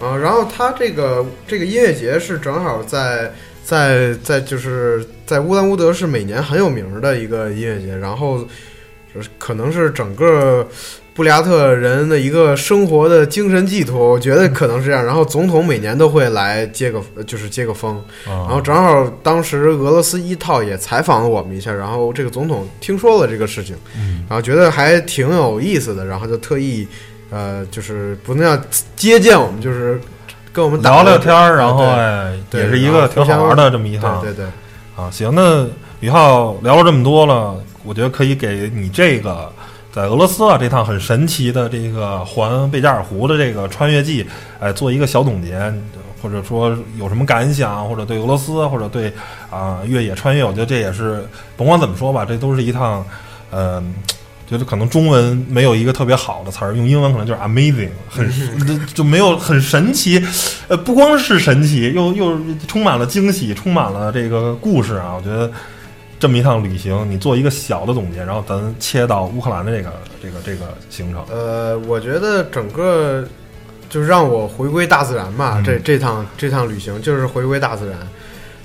[0.00, 3.30] 啊，然后他这个这个音乐节是正好在
[3.62, 8.38] 在在就是在乌兰乌德是每年很有名的一个音乐节，然后
[9.14, 10.66] 就是可能是整个
[11.16, 15.02] 布里亚特人的一个生活的精神寄托，我觉得可能是这样。
[15.02, 26.86] 然后总统每年都会来接个就是接个风，然然后正好当时俄罗斯一套也采访了我们一下，然后这个总统听说了这个事情，嗯然后觉得还挺有意思的，然后就特意
[27.30, 28.62] 呃，就是不那样
[28.94, 29.98] 接见我们，就是
[30.52, 34.20] 跟我们打聊聊天儿，然后哎，也是一个挺好玩的这么一趟。
[34.20, 35.66] 对对对，啊，行，那
[36.00, 39.50] 宇浩聊了这么多了，我觉得可以给你这个
[39.96, 44.26] 在俄罗斯啊这趟很神奇的这个环贝加尔湖的这个穿越记，
[44.60, 45.58] 哎，做一个小总结，
[46.20, 49.10] 或者说有什么感想，或者对俄罗斯，或者对
[49.50, 53.02] 啊、越野穿越，我觉得这也是甭管怎么说吧，这都是一趟，
[53.52, 53.94] 嗯、
[54.46, 58.30] 觉得可能中文没有一个特别好的词儿，用英文可能就是 amazing，很
[58.68, 60.22] 就就没有很神奇，
[60.68, 65.14] 呃，不光是神奇，又又充满了惊喜，充满了这个故事啊！
[65.16, 65.50] 我觉得
[66.18, 71.24] 这么一趟旅行，你做一个小的总结，然后咱切到乌克兰的这个这个这个行程。
[71.30, 73.22] 呃，我觉得整个
[73.88, 77.98] 就是让我回归大自然吧，嗯这这趟这趟旅行就是回归大自然，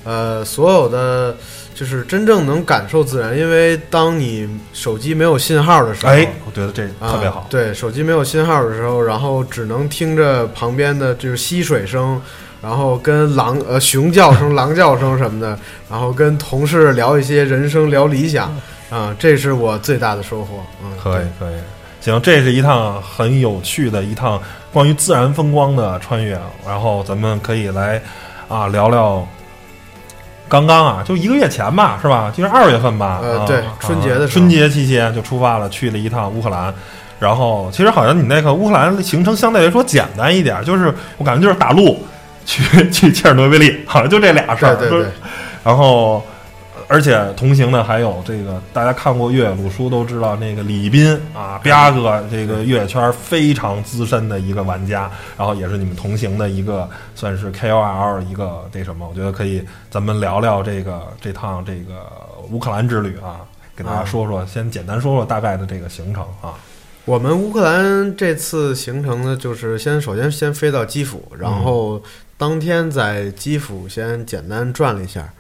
[0.04, 1.36] 呃，所有的
[1.76, 7.48] 就是真正能感受自然，因为当你手机没有信号的时候，哎，我觉得这啊特别好。
[7.50, 12.22] 对，手机没有信号的时候，然后只能听着旁边的就是溪水声，
[12.62, 15.58] 然后跟狼呃熊叫声、狼叫声什么的，
[15.90, 18.54] 然后跟同事聊一些人生、聊理想，
[18.90, 20.64] 啊，这是我最大的收获。
[20.84, 21.56] 嗯，可以可以，
[22.00, 24.40] 行，这是一趟很有趣的一趟
[24.72, 28.02] 关于自然风光的穿越，然后咱们可以来
[28.48, 29.28] 啊聊聊。
[30.48, 32.30] 刚刚啊，就一个月前吧，是吧？
[32.36, 33.06] 就是二月份吧。
[33.06, 36.74] 啊呃对啊春节的春节期间就出发了，去了一趟乌克兰。
[37.20, 42.06] 然后其实好像你那个乌克兰行程相对来说简单一点，就是我感觉就是打路
[42.46, 44.76] 去 去切尔诺贝利，好像就这俩事儿。
[44.76, 45.12] 对对对，
[45.64, 46.24] 然后。
[46.88, 62.06] 而且同行的还有这个，大家看过越野路书都知道，那个李斌啊，吧哥，这个越野圈非常资深的一个玩家，然后也是你们同行的一个，算是 KOL 一个这什么，我觉得可以咱们聊聊这个这趟这个
[62.50, 63.40] 乌克兰之旅啊，
[63.74, 66.56] 给大家说说，先简单说说大概的这个行程啊。
[67.06, 72.02] 我们乌克兰这次行程呢，就是先首先先飞到基辅，然后
[72.42, 75.32] 当天在基辅先简单转了一下。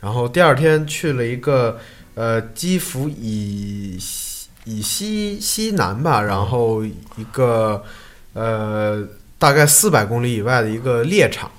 [0.00, 1.78] 然后第二天去了一个，
[2.14, 3.98] 呃，基辅以
[4.64, 7.84] 以西西南吧，然后一个
[8.32, 9.06] 呃
[9.38, 11.50] 大概四百公里以外的一个猎场，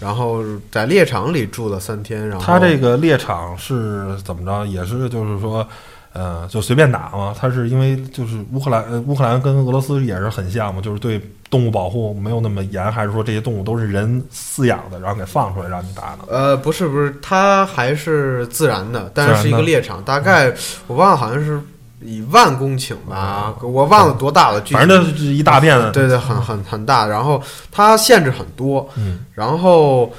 [0.00, 0.42] 然后
[0.72, 2.26] 在猎场里住了三天。
[2.26, 4.64] 然后他这个猎场是怎么着？
[4.64, 5.68] 也是就是说。
[6.16, 7.34] 呃，就随便打嘛。
[7.38, 16.24] 他是因为就是乌克兰，呃，乌克兰跟俄罗斯也是很像嘛，就是对动物保护没有那么严，还是说这些动物都是人饲养的，然后给放出来让你打呢？
[16.28, 20.50] 呃，不是不是，它还是自然的，但是是一个猎场，大概
[20.86, 21.60] 我忘了，好像是
[22.00, 27.06] 以万公顷吧，我忘了多大了，反正就是一大片，对对，很很很大。
[27.06, 30.10] 然后它限制很多，嗯，然后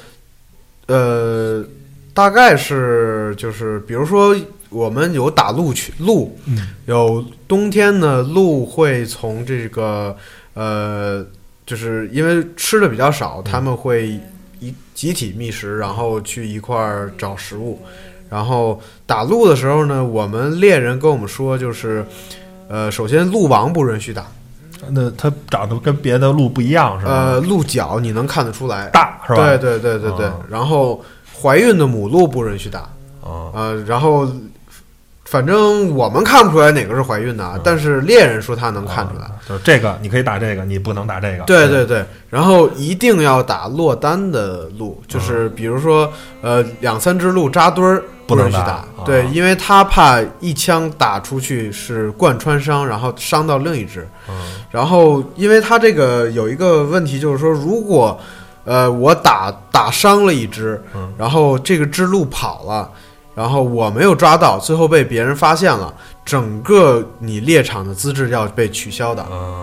[0.86, 1.64] 呃，
[2.14, 4.36] 大概是就是比如说。
[4.70, 6.36] 我们有打鹿去鹿，
[6.84, 10.14] 有冬天呢，鹿会从这个
[10.52, 11.24] 呃，
[11.64, 14.20] 就是因为吃的比较少，他们会
[14.60, 17.80] 一集体觅食，然后去一块儿找食物。
[18.28, 22.04] 然后打鹿的时候呢，我们猎人跟我们说，就是
[22.68, 24.26] 呃，首先鹿王不允许打，
[24.90, 27.12] 那它长得跟别的鹿不一样是吧？
[27.12, 29.56] 呃，鹿角你能看得出来大是吧？
[29.56, 30.30] 对对对对对。
[30.50, 31.02] 然后
[31.40, 32.80] 怀孕的母鹿不允许打
[33.22, 34.28] 啊，呃，然后。
[35.30, 39.30] 反正我们看不出来哪个是怀孕的，但是猎人说他能看出来。
[39.46, 41.44] 就是这个，你可以打这个，你不能打这个。
[41.44, 46.10] 对对对，然后一定要打落单的鹿，就是比如说，
[46.40, 48.86] 呃，两三只鹿扎堆儿不能去打。
[49.04, 54.08] 对，因为他怕一枪打出去是贯穿伤，然后伤到另一只。
[54.30, 54.34] 嗯。
[54.70, 58.18] 然后，因为他这个有一个问题，就是说，如果
[58.64, 60.82] 呃我打打伤了一只，
[61.18, 62.90] 然后这个只鹿跑了。
[63.38, 69.22] 然后我没有抓到，最后被别人发现了，整个你猎场的资质要被取消的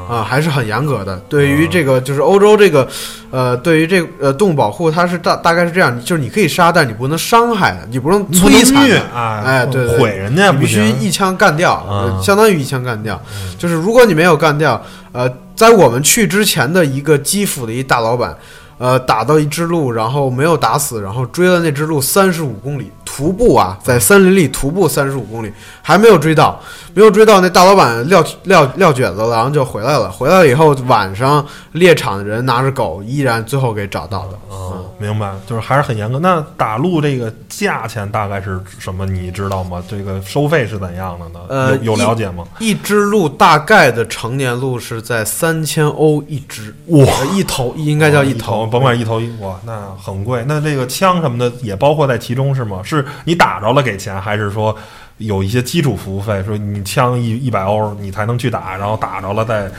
[0.10, 1.18] 啊，还是很严格的。
[1.28, 2.88] 对于这个，就是欧洲这个，
[3.32, 11.86] 呃，对于这个呃动物保护，它是大大概是这样，就是你可以杀，但你不能伤害，你不能摧残啊，哎，对对，毁人家，必须一枪干掉，
[12.24, 13.22] 相当于一枪干掉。
[13.58, 18.34] 就是如果你没有干掉，呃，在我们去之前的一个基辅的一大老板。
[18.78, 25.50] 呃，打到一只鹿，然后没有打死，然后追了那只鹿三十五公里，徒步啊，在森林里徒步三十五公里，
[25.82, 26.60] 还没有追到，
[26.94, 30.12] 没有追到，那大老板撂撂撂蹶子了，然后就回来了。
[30.12, 34.38] 回来了以后，晚上猎场的人拿着狗，依然最后给找到的。
[34.52, 36.20] 嗯，明白，就是还是很严格。
[36.20, 39.06] 那打鹿这个价钱大概是什么？
[39.06, 39.82] 你知道吗？
[39.88, 41.40] 这个收费是怎样的呢？
[41.48, 42.44] 呃，有了解吗？
[42.60, 48.68] 一只鹿大概的成年鹿是在三千欧一只，哇，一头应该叫一头。
[48.68, 50.44] 甭管一头一哇，那很贵。
[50.50, 52.82] 那这个枪什么的也包括在其中是吗？
[52.84, 54.76] 是你打着了给钱，还是说
[55.18, 56.44] 有一些基础服务费？
[56.44, 59.72] 说你枪一一百欧你才能去打，然后打着了再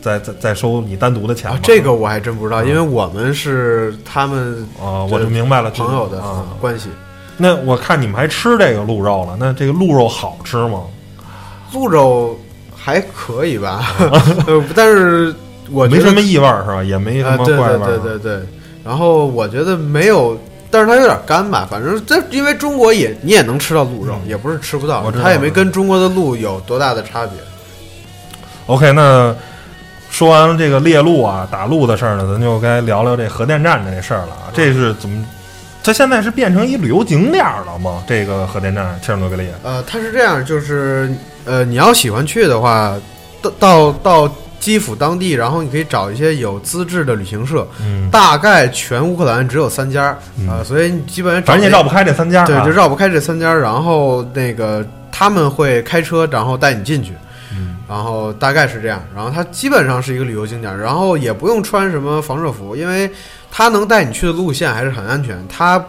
[0.00, 1.50] 再再再收你单独的钱？
[1.62, 6.22] 这个我还真不知道，因为我们是他们啊，我就明白了，朋友的
[6.60, 6.88] 关系。
[7.36, 10.82] 那我看你们还吃这个鹿肉了，那这个鹿肉好吃吗？
[11.72, 12.38] 鹿肉
[12.76, 13.84] 还可以吧，
[14.74, 15.34] 但是。
[15.70, 16.82] 我没什么异味儿是吧？
[16.84, 17.78] 也没什么怪味。
[17.86, 18.42] 对对对对。
[18.84, 20.38] 然后我觉得没有，
[20.72, 21.68] 但是它有点干吧。
[21.70, 25.08] 反正这因为中国也你也能吃到鹿肉，也不是吃不到。
[25.12, 27.34] 它也没跟中国的鹿有多大的差别。
[28.66, 29.32] OK，那
[30.10, 34.50] 说完了这个猎鹿啊、打鹿的事儿呢，咱就该聊聊这核电站这事儿了啊。
[34.52, 35.24] 这是怎么？
[35.84, 38.02] 它现在是变成一旅游景点了吗？
[38.08, 39.46] 这个核电站切尔诺贝利？
[39.62, 42.96] 呃，它是这样，就是呃，你要喜欢去的话，
[43.40, 44.34] 到到到。
[44.62, 47.66] 基辅当地，然后你可以找一些有资质的旅行社，
[48.12, 50.16] 大概全乌克兰只有三家
[50.48, 53.52] 啊，所以你基本上反正也绕不开这三家，对，就绕不开这三家。
[53.52, 57.12] 然后那个他们会开车，然后带你进去，
[57.88, 59.02] 然后大概是这样。
[59.12, 63.10] 然后它基本上是一个旅游景点，然后也不用穿什么防热服，因为
[63.50, 65.36] 它能带你去的路线还是很安全。
[65.48, 65.84] 它。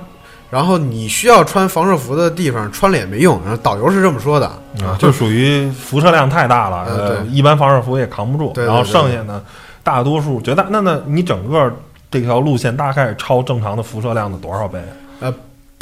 [0.54, 4.46] 然后你需要穿防射服的地方穿了也没用，然后导游是这么说的
[4.86, 8.54] 啊，就属于辐射量太大了，呃，一般防射服也扛不住。
[8.62, 9.42] 然后剩下呢，
[9.82, 11.74] 大多数觉得那那你整个
[12.12, 14.80] 这条路线大概超正常的辐射量的多少倍？
[15.22, 15.34] 呃，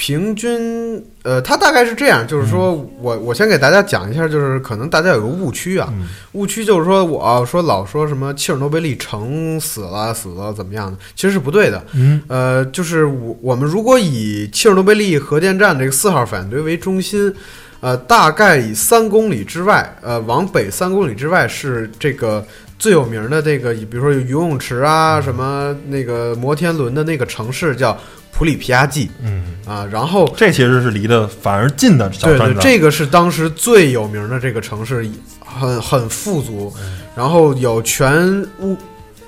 [0.03, 6.07] 平均，呃，它大概是这样，就是说我我先给大家讲一下，就是可能大家有个误区啊，嗯。
[6.31, 11.85] 误区就是说我说老说什么切尔诺贝利城死了死了怎么样的，其实是不对的。
[11.93, 12.19] 嗯。
[12.27, 17.31] 呃，就是我我们如果以切尔诺贝利核电站这个四号反应堆为中心，
[17.79, 22.43] 呃，大概以三公里之外，呃，往北三公里之外是这个
[22.79, 27.95] 最有名的这个，比如说有游泳池啊，什么那个摩天轮的那个城市叫
[28.32, 29.09] 普里皮亚季。
[29.23, 35.05] 嗯，啊，然后这其实是离得反而近的小对对，这个是当时最有名的这个城市，
[35.45, 36.73] 很很富足，
[37.15, 38.77] 然后有全乌。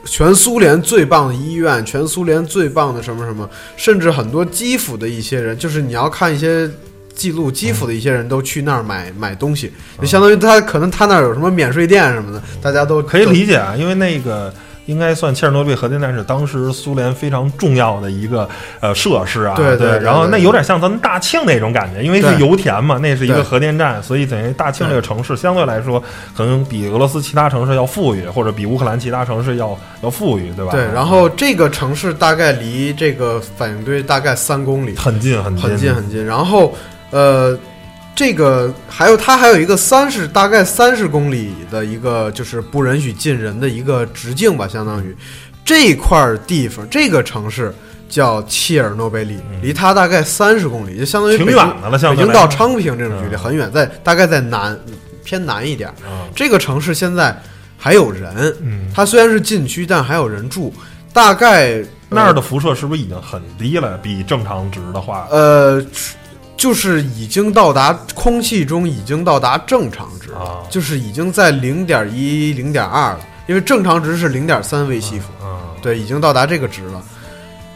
[0.06, 6.70] 全苏联最棒的医院，全苏联最棒的什么什么，甚至很多基辅的一些人，就是你要看一些
[7.16, 14.54] 记录，基辅的一些人都去那儿买买东西，就相当于他可能他那儿有什么免税店什么的，大家都可以理解啊，因为那个
[14.86, 18.48] 应该算切尔诺贝利核电站是当时苏联非常重要的一个
[18.80, 19.56] 呃设施啊。
[19.56, 26.02] 对对对然后那有点像咱们大庆那种感觉，因为是油田嘛，那是一个核电站，所以等于大庆这个城市相对来说
[26.36, 30.72] 可能比俄罗斯其他城市要富裕，或者比乌克兰其他城市要要富裕，对吧？
[30.72, 36.26] 对，然后这个城市大概离这个反应堆大概三公里，很近很近很近很近。
[36.26, 36.74] 然后，
[37.12, 37.58] 呃，
[38.16, 45.16] 这个还有它还有一个三十大概三十公里的一个就是不允许进人的一个直径吧，相当于
[45.66, 47.74] 这块儿地方这个城市
[48.08, 54.80] 叫切尔诺贝利，离它大概三十公里，就相当于挺远的了，像北对来说京到昌平这种距离嗯很远，在大概在南
[55.24, 55.92] 偏南一点
[56.36, 57.36] 这个城市现在
[57.78, 60.74] 还有人，嗯，它虽然是禁区，但还有人住。
[61.12, 63.96] 大概那儿的辐射是不是已经很低了？
[64.00, 65.80] 比正常值的话，呃，
[66.56, 77.04] 就是已经到达空气中已经到达正常值了，啊就是已经在零点一、零点二了，因为正常值是零点三微西弗，嗯，对，已经到达这个值了。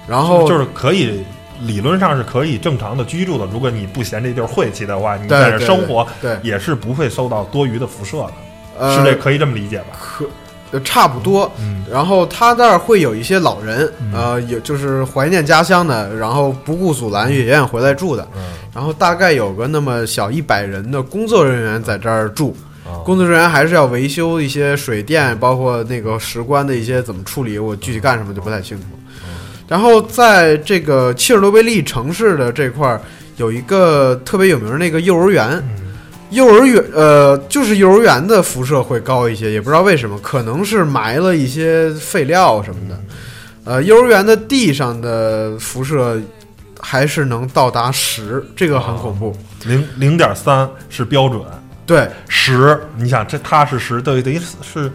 [0.07, 1.23] 然后就是可以。
[1.59, 8.33] 理论上是可以正常的居住的，如果你不嫌这地儿晦气的话，你在这生活对，也是不会受到多余的辐射的，
[8.77, 9.97] 呃，是这可以这么理解吧？
[9.99, 10.23] 可
[10.71, 11.51] 呃差不多。
[11.59, 11.83] 嗯。
[11.91, 14.11] 然后他那儿会有一些老人，嗯。
[14.13, 18.27] 呃，有就是怀念家乡的，然后不顾阻拦也愿意回来住的。
[18.35, 18.41] 嗯。
[18.73, 22.55] 然后大概有个那么小一百人的工作人员在这儿住，
[22.85, 28.83] 啊工作人员还是要维修一些水电，包括那个石棺的一些怎么处理，我具体干什么就不太清楚。
[29.67, 33.01] 然后在这个切尔诺贝利城市的这块儿，
[33.35, 35.86] 有一个特别有名的那个幼儿园，嗯
[36.29, 42.99] 幼儿园呃，就是幼儿园的辐射会高一些，也不知道为什么，可能是埋了一些废料什么的。
[43.63, 46.19] 呃，幼儿园的地上的辐射
[46.79, 49.35] 还是能到达十，这个很恐怖。
[49.65, 51.41] 零零点三是标准，
[51.85, 54.91] 对，十，你想这它是十，等于等于是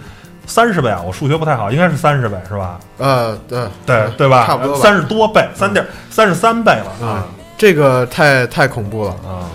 [0.47, 1.01] 三十倍啊！
[1.03, 2.79] 我数学不太好，应该是三十倍是吧？
[2.99, 4.47] 呃，对，对对吧？
[4.47, 7.27] 差不多三十多倍，三点三十三倍了啊，
[7.57, 9.11] 这个太太恐怖了。
[9.27, 9.49] 啊！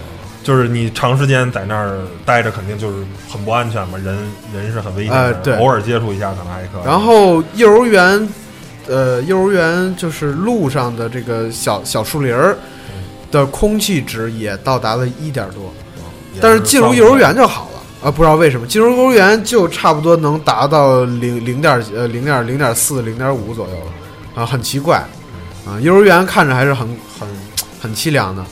[0.47, 4.17] 就是你长时间在那儿待着，肯定就是很不安全嘛，人
[4.53, 6.85] 人是很危险的，呃对偶尔接触一下可能还可以。
[6.85, 8.29] 然后幼儿园，
[8.87, 12.57] 呃，幼儿园就是路上的这个小小树林儿
[13.29, 15.63] 的空气值也到达了一点多，
[16.33, 18.07] 也但是进入幼儿园就好了。
[18.07, 25.03] 啊，不知道为什么进入幼儿园就差不多能达到零零点呃零点零点四零点五左右了，啊，很奇怪，
[25.65, 26.87] 啊，幼儿园看着还是很
[27.19, 27.27] 很
[27.81, 28.45] 很凄凉的，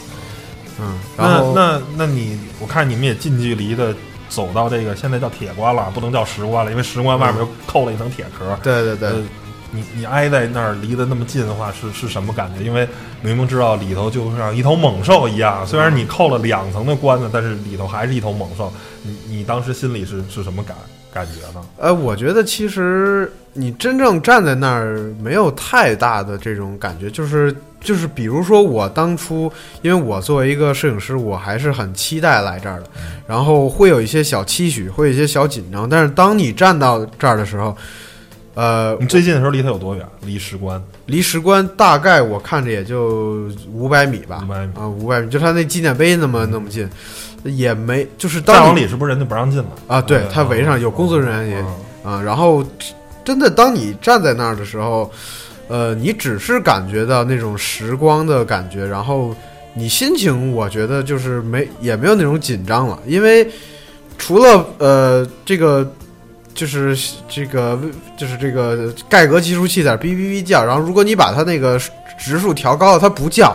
[0.79, 3.95] 嗯，然那后那那你，我看你们也近距离的
[4.27, 8.57] 走到这个现在叫铁棺了，不能叫石棺了，因为石棺外面又扣了一层铁壳。
[8.61, 9.23] 对对对，呃，
[9.71, 12.63] 你你挨在那儿离得那么近的话，是是什么感觉？
[12.63, 12.87] 因为
[13.21, 18.71] 明明知道里头就像一头猛兽一样，虽然你扣了两层的棺子，但是里头还是一头猛兽。
[19.03, 20.75] 你你当时心里是是什么感
[21.13, 21.65] 感觉呢？
[21.77, 27.55] 呃，我觉得其实你真正站在那儿，没有太大的这种感觉，就是
[27.85, 29.51] 就是，比如说我当初，
[29.83, 32.85] 因为我作为一个摄影师，我还是很期待来这儿的，
[33.27, 37.77] 然后会有一些小期许，会有一些小紧张，但是当你站到这儿的时候，
[38.55, 40.03] 呃你，最近的时候离它有多远？
[40.21, 46.89] 离石棺离石棺大概我看着也就五百米吧，500米啊，五百米，就他那纪念碑那么那么近，
[47.43, 49.69] 也没就是再往里是不是人就不让进了？
[49.87, 51.65] 啊，对对他围上有工作人员也
[52.03, 52.65] 嗯啊，然后
[53.23, 55.11] 真的当你站在那儿的时候，
[55.67, 59.35] 呃，你只是感觉到那种时光的感觉，然后
[59.73, 63.49] 你心情，我觉得就是没也没有那种紧张了，因为
[64.17, 65.89] 除了呃这个。
[66.55, 66.97] 就是
[67.27, 67.77] 这个，
[68.15, 71.77] 就是这个盖革计数器在哔哔哔叫，然后如果你把它那个
[72.17, 73.53] 值数调高了，它不叫，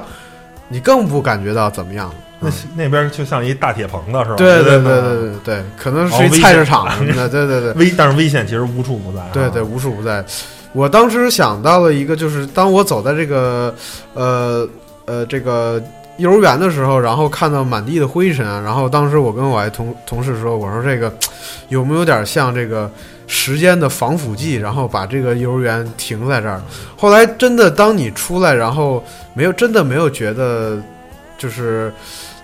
[0.69, 2.15] 你更不感觉到怎么样了。
[2.41, 4.35] 那那边就像一大铁棚子是吧？
[4.37, 7.73] 对对对对对对对，可能哦是一菜市场什么的，对对对。
[7.83, 9.31] 危，但是危险其实无处不在啊。
[9.33, 10.23] 对对，无处不在。
[10.73, 13.75] 我当时想到了一个，就是当我走在这个，
[14.15, 14.69] 呃
[15.05, 15.83] 呃，这个
[16.19, 21.13] 幼儿园的时候，然后看到满地的灰尘啊，然后当时我跟我爱同同事说，我说这个
[21.71, 22.91] 有没有点像这个
[23.27, 26.63] 时间的防腐剂，然后把这个幼儿园停在这儿。
[26.97, 29.03] 后来真的当你出来，然后
[29.35, 30.79] 没有真的没有觉得
[31.37, 31.93] 就是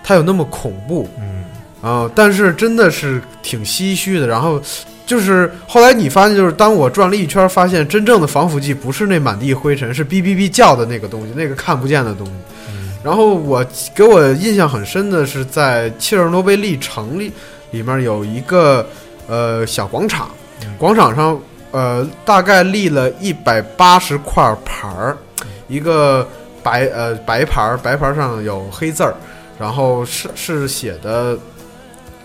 [0.03, 1.45] 它有那么恐怖嗯
[1.79, 4.27] 啊、但是真的是挺唏嘘的。
[4.27, 4.59] 然后
[5.07, 12.33] 就是后来你发现，就是当我转了一圈，发现真正的防腐剂不是那满地灰尘，是哔哔哔叫的那个东西，那个看不见的东西。
[12.69, 17.31] 嗯然后我给我印象很深的是，在切尔诺贝利城里
[17.71, 18.85] 里面有一个
[19.27, 20.29] 呃小广场
[20.61, 21.39] 嗯，广场上
[21.71, 25.15] 呃大概立了一百八十块牌儿，
[25.69, 26.27] 一个
[26.61, 29.15] 白呃白牌儿，白牌儿上有黑字儿，
[29.57, 31.37] 然后是是写的。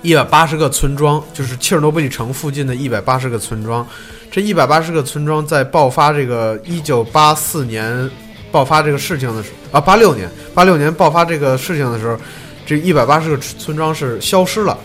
[0.02, 3.86] 一百八十个村庄，就是切尔诺贝利城附近的一百八十个村庄。
[4.30, 8.10] 这一百八十个村庄在爆发这个一九八四年
[8.50, 12.18] 爆发这个事情的时候啊，八六年八六年爆发这个事情的时候，
[12.66, 14.76] 这一百八十个村庄是消失了。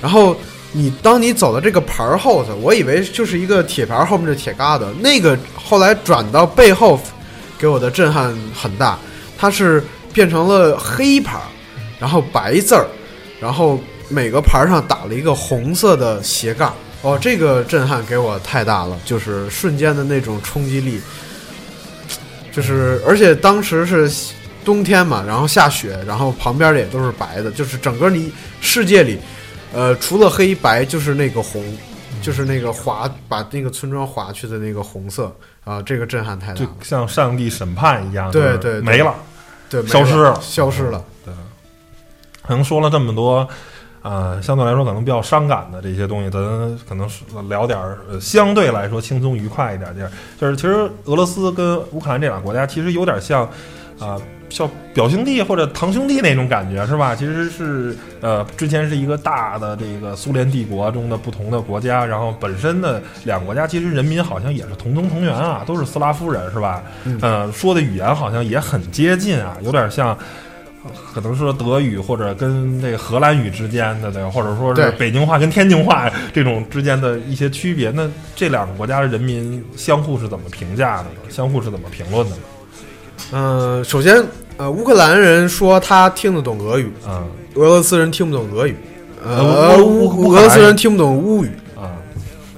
[0.00, 0.36] 然后
[0.72, 6.98] 你当你走到这个牌儿后头，我以为就是一个铁牌后面的铁疙瘩，那个后来转到背后，
[7.58, 8.98] 给我的震撼很大，
[9.36, 11.38] 它是变成了黑牌，
[12.00, 12.86] 然后白字儿，
[13.40, 13.78] 然后
[14.08, 16.74] 每个牌儿上打了一个红色的斜杠。
[17.02, 21.00] 哦，这个震撼给我太大了，就是瞬间的那种冲击力，
[22.50, 24.10] 就是而且当时是
[24.64, 29.16] 冬天嘛，然后下雪，然后旁边的也都是白的，就是整个你世界里，
[29.72, 31.62] 呃，除了黑白就是那个红，
[32.20, 35.32] 就是那个划把那个村庄划去的那个红色
[35.62, 39.14] 啊、这个震撼太大就了，像上帝审判一样，对对对没了。
[39.70, 41.32] 对，消失了消失了，对，
[42.42, 43.46] 可能说了这么多，
[44.02, 46.40] 呃，相对来说可能比较伤感的这些东西，咱
[46.88, 50.12] 可能是聊点儿、呃、相对来说轻松愉快一点点儿。
[50.40, 53.42] 就是其实俄罗斯跟乌克兰这俩国家其实有点像，
[53.98, 54.16] 啊、
[54.48, 57.14] 像表兄弟或者堂兄弟那种感觉是吧？
[57.14, 66.82] 其实是呃，之前是一个大的这个苏联帝国中的不同的国家，然后本身的两个国家其实人民好像也是同宗同源啊，都是斯拉夫人是吧？
[67.04, 70.16] 嗯呃，说的语言好像也很接近啊，有点像。
[71.12, 81.20] 可能说德语或者跟这个荷兰语之间的，对，或者说是北京话跟天津话 这种之间的一些区别，那这两个国家的人民相互是怎么评价的呢？
[81.28, 82.42] 相互是怎么评论的呢？
[83.32, 84.24] 嗯、首先，
[84.56, 88.76] 呃，乌克兰人说他听得懂俄语，嗯俄罗斯人听不懂俄语，
[89.24, 91.48] 呃俄乌克兰罗斯人听不懂乌语。
[91.76, 91.92] 啊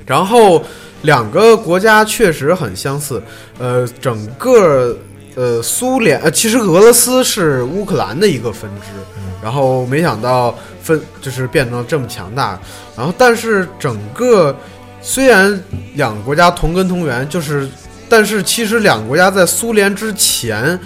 [0.07, 0.63] 然后
[1.03, 3.23] 两个国家确实很相似，
[3.59, 4.95] 呃，整个
[5.37, 12.61] 呃苏联呃，其实俄罗斯是乌克兰的一个分支，嗯然后没想到分就是变成这么强大，
[12.97, 14.55] 然后但是整个
[15.01, 15.63] 虽然
[15.95, 17.69] 两个国家同根同源，就是
[18.09, 20.79] 但是其实两个国家在苏联之前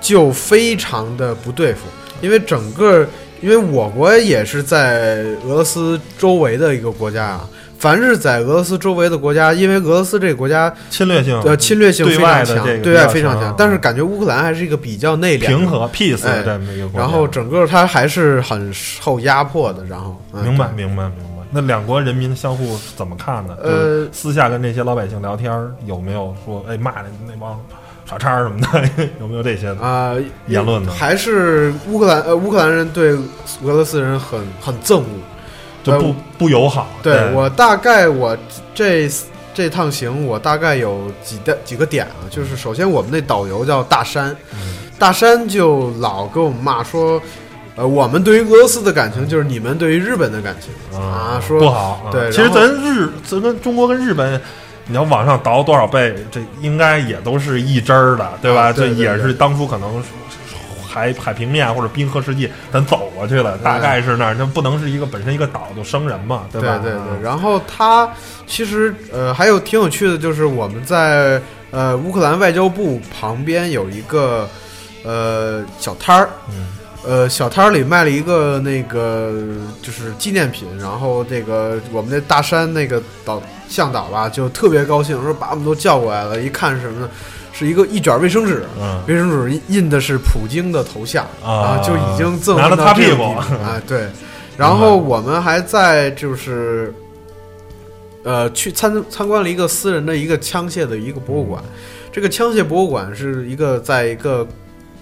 [0.00, 1.80] 就非常的不对付，
[2.20, 3.06] 因为整个
[3.40, 7.48] 因为我国也是在俄罗斯周围的一个国家啊。
[7.82, 21.42] 凡是在俄罗斯周围的国家，因为俄罗斯这个国家侵略性呃侵略性非对外常强，对外非常强，但是感觉乌克兰还是一个比较内敛、平和 peace 哎的这么一个国家，然后整个它还是很受压迫的，然后、嗯、明白明白明白。
[21.50, 23.56] 那两国人民相互怎么看呢？
[23.60, 27.60] 呃私下跟那些老百姓聊天儿，有没有说哎骂那那帮
[28.08, 29.08] 傻叉儿什么的？
[29.18, 29.82] 有没有这些呢？
[29.82, 30.14] 啊、
[30.46, 33.10] 言论呢还是乌克兰呃乌克兰人对
[33.64, 35.04] 俄罗斯人很很憎恶。
[35.82, 36.88] 就不不友好。
[37.02, 38.36] 对我大概我
[38.74, 39.10] 这
[39.54, 44.58] 这趟行我大概有几的几个点啊，就是首先我们那导游叫大山，嗯
[44.98, 47.20] 大山就老跟我们骂说。
[47.74, 52.02] 呃，我们对于俄罗斯的感情就是你们对于日本的感情啊，说不好。
[52.04, 54.38] 啊对其实咱日咱跟中国跟日本，
[54.86, 58.70] 你要往上倒多少倍，这应该也都是一支儿的，对吧？
[58.70, 60.08] 这也是当初可能是
[60.92, 66.78] 海海平面或者冰河世纪咱走过去了，大概是那儿，那不能是一个本身一个岛就生人嘛，对吧？
[66.82, 68.06] 对对对然后它
[68.46, 71.40] 其实呃还有挺有趣的，就是我们在
[71.70, 74.46] 呃乌克兰外交部旁边有一个
[75.02, 76.66] 呃小摊儿，嗯
[77.04, 79.32] 呃小摊儿里卖了一个那个
[79.80, 87.08] 就是纪念品，然后这个我们那大山那个导向导吧就特别高兴，说把我们都叫过来了，一看是什么呢？
[87.62, 93.22] 是一个一卷卫生纸，嗯卫生纸印的是普京的头像啊就已经赠拿了到擦屁股
[93.62, 94.08] 啊，对。
[94.56, 96.92] 然后我们还在就是，
[98.22, 101.62] 呃，去参参观了一个私人的一个枪械的一个博物馆。
[102.12, 104.46] 这个枪械博物馆是一个在一个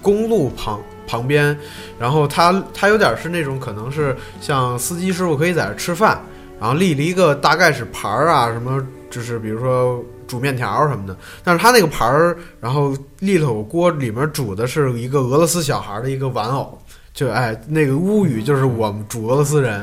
[0.00, 1.58] 公路旁旁边，
[1.98, 6.22] 然后它它有点是那种可能是像司机师傅可以在这吃饭，
[6.60, 8.80] 然后立了一个大概是牌儿啊什么，
[9.10, 10.00] 就是比如说
[10.30, 11.16] 煮面条什么的。
[11.42, 16.78] 但是他那个盘儿，然后立了口锅，里面煮的是一个俄罗斯小孩的一个玩偶。
[17.12, 19.80] 就哎那个乌语就是我们煮俄罗斯人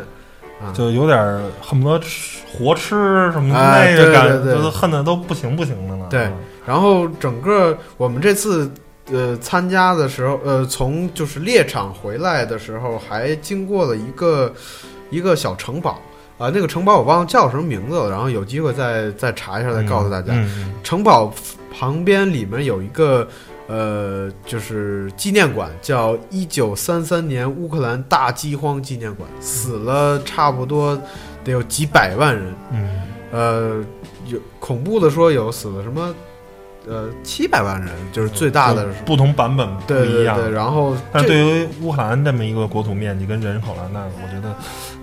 [0.61, 6.07] 啊，就有点儿恨不得吃活吃什么哎那个感，对对对就是恨的都不行不行的了。
[6.09, 6.31] 对
[6.65, 8.71] 然后整个我们这次
[9.11, 14.51] 呃参加的时候，呃从就是猎场回来的时候，还经过了一个
[15.09, 16.01] 一个小城堡
[16.37, 20.33] 啊、那个城堡我忘了叫什么名字了，然后有机会再再查一下，再告诉大家。
[20.83, 21.33] 城堡
[21.77, 23.27] 旁边里面有一个
[23.67, 30.95] 呃，就是纪念馆，叫一九三三年乌克兰大饥荒纪念馆，死了差不多
[31.43, 32.53] 得有几百万人。
[32.71, 33.83] 嗯呃，
[34.27, 36.15] 有恐怖的说有死了什么，
[36.87, 38.87] 呃，七百万人，就是最大的。
[39.05, 40.37] 不同版本不一样。
[40.37, 44.55] 对对对，然后但对于乌克兰这么一个国土面积跟人口来，那我觉得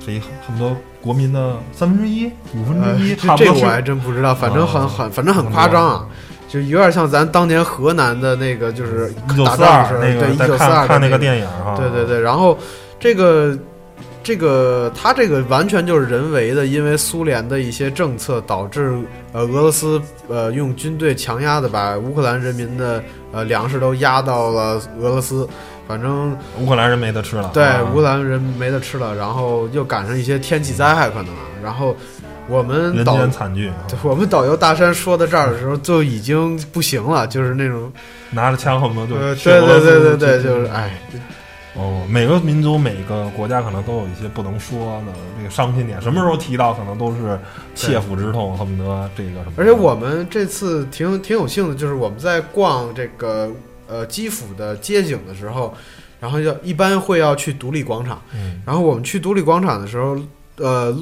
[0.05, 6.07] 是一很多国民的三分之一、五分呃之一，这差不多是这个我还真不知道，反正很啊很反正很夸张啊，
[6.49, 11.75] 就有点像咱当年河南的那个，就是一九四二那个在九四二看看那个个电影哈。
[11.77, 12.59] 对对对，然后
[13.01, 13.59] 这个
[14.23, 18.97] 这个他这个完全就是人为的，因为苏联的一些政策导致
[19.33, 23.03] 呃俄罗斯呃用军队强压的把乌克兰人民的
[23.33, 25.47] 呃粮食都压到了俄罗斯，
[25.87, 27.51] 反正乌克兰人没得吃了。
[27.55, 31.97] 对啊乌克兰人没得吃了，然后又赶上一些天气灾害可能，啊然后
[32.49, 33.73] 我们人惨剧，
[34.03, 37.91] 我们导游大山说到这儿的时候就已经不行了，就是那种
[38.31, 40.91] 拿着枪恨不得就呃对对对对对，就是哎
[41.77, 47.37] 哦，每个民族、每个国家可能都有一些不能说的这个伤心点，什么时候提到可能都是
[47.75, 49.53] 切肤之痛，恨不得这个什么。
[49.57, 53.51] 而且我们这次挺挺有幸的，就是我们在逛这个
[53.95, 55.73] 呃基辅的街景的时候，
[56.21, 60.19] 然后要一般会要去独立广场，嗯然后我们去独立广场的时候，
[60.57, 60.97] 呃，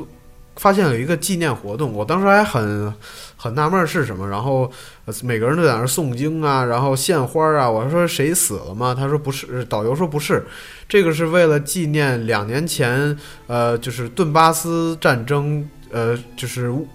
[0.56, 2.92] 发现有一个纪念活动，我当时还很
[3.36, 4.70] 很纳闷儿是什么，然后、
[5.06, 8.94] 呃每个人都在那儿诵经啊，然后献花啊，我说谁死了吗？
[8.94, 10.44] 他说不是，导游说不是，
[10.88, 13.16] 这个是为了纪念两年前
[13.46, 16.86] 呃就是顿巴斯战争，呃就是乌。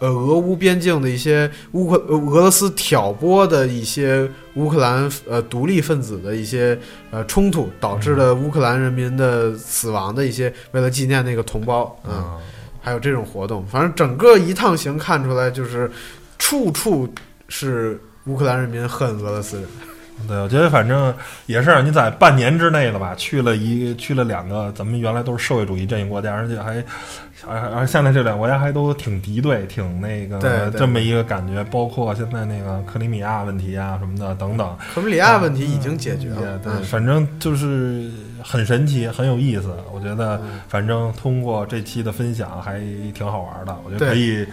[0.00, 6.76] 呃，俄乌边境的一些乌克呃俄罗斯挑拨的一些乌克兰呃独立分子的一些
[7.10, 12.38] 呃冲突，导致了乌克兰人民的死亡的一些，为了纪念那个同胞，嗯，啊，
[12.80, 15.90] 还有这种活动，反正整个一趟行看出来就是
[16.38, 17.06] 处处
[17.48, 19.66] 是乌克兰人民恨俄罗斯人，
[20.28, 21.14] 对，我觉得反正
[21.46, 26.84] 也是你在半年之内了吧，去了一去了两个咱们原来都是社会主义阵营国家，而且还
[27.46, 34.76] 而而现在这两个国家还都挺敌对，挺那个这么一个感觉，包括现在那个克里米亚问题啊什么的等等。
[34.94, 38.10] 克里米亚问题已经解决也了，对，嗯反正就是
[38.42, 39.74] 很神奇，很有意思。
[39.92, 42.78] 我觉得，嗯反正通过这期的分享还
[43.14, 43.76] 挺好玩的。
[43.84, 44.46] 我觉得可以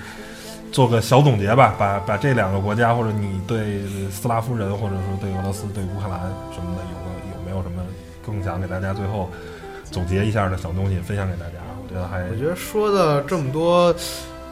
[0.72, 6.20] 做个小总结吧，把把这两个国家，或者你对斯拉夫人，或者说对俄罗斯、对乌克兰
[6.54, 7.82] 什么的，有个有没有什么
[8.26, 9.30] 更想给大家最后
[9.92, 11.54] 总结一下的小东西分享给大家？
[11.82, 13.96] 我觉得还我觉得说的这么多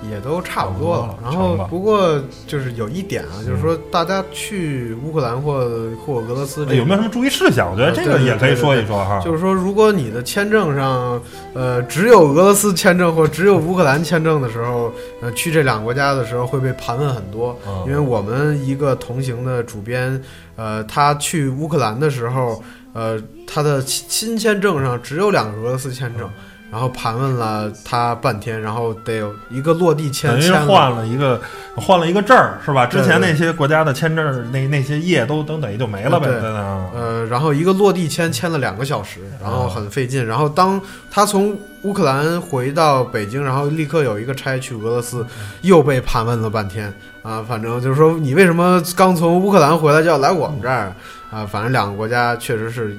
[0.10, 1.18] 也都差不多了。
[1.22, 5.60] 然后不过就是有一点啊，就是说大家去乌克兰或
[6.06, 7.70] 或俄罗斯这哎有没有什么注意事项？
[7.72, 9.20] 我觉得这个也可以说一说哈。
[9.24, 11.22] 就是说，如果你的签证上，
[11.53, 14.91] 呃，只有俄罗斯签证或只有乌克兰签证的时候，
[15.22, 17.58] 呃，去这两个国家的时候会被盘问很多。
[17.68, 20.20] 嗯因为我们一个同行的主编，
[20.56, 26.28] 呃，他去乌克兰的时候，呃，他的新新签证上只有两个俄罗斯签证，
[26.72, 31.39] 然后盘问了他半天，然后得有一个落地签等于换了一个
[31.76, 32.86] 换了一个证儿是吧？
[32.86, 36.59] 之前那些国家的签证儿那那些页都都等于就没了呗，对对的。
[36.93, 40.26] 呃，然后一个落地签签了两个小时，然后很费劲。
[40.26, 45.26] 然后当他从乌克兰回到北京，然后立刻有一个差去俄罗斯，
[45.61, 47.45] 又被盘问了半天啊。
[47.47, 50.93] 反正就是说，你为什么刚从乌克兰回来就要来我们这儿
[51.32, 51.45] 啊？
[51.45, 52.97] 反正两个国家确实是，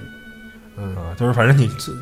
[0.79, 1.93] 嗯，啊，就是反正你这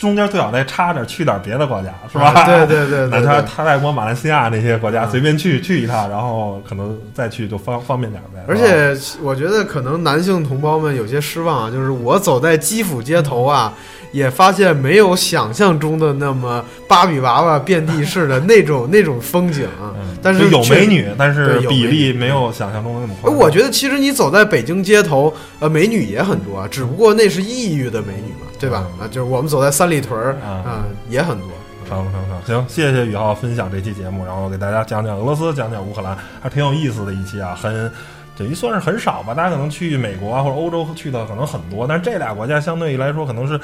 [0.00, 2.26] 中间最好再插着去点别的国家，是吧？
[2.34, 3.48] 啊对对对哪怕对对。
[3.48, 8.42] 泰国、 马来西亚那些国家，啊随便去去一趟，然后可能再去就方方便点呗。
[8.46, 13.72] 而且我觉得可能男性同胞们有些失望啊，就是我走在基辅街头啊，
[14.12, 19.94] 也发现没有想象中的那么芭比娃娃遍地是的那种 那种风景啊。
[20.00, 23.38] 嗯但是就有确美女，但是比例没有想象中的那么夸张。
[23.38, 28.84] 我觉得其实你走在北京街头，呃，美女也很多啊，只不过那是异域的美女嘛，对吧？
[28.98, 31.48] 嗯啊，就是我们走在三里屯儿啊啊，也很多。
[31.88, 37.90] 成成成，行，谢谢宇浩分享这期节目，然后给大家讲讲俄罗斯，讲讲乌克兰，还挺有意思的一期啊，很
[38.36, 39.32] 等于算是很少吧。
[39.32, 43.58] 大家可能去美国啊或者欧洲去的可能很多，但是这俩国家相对于来说可能是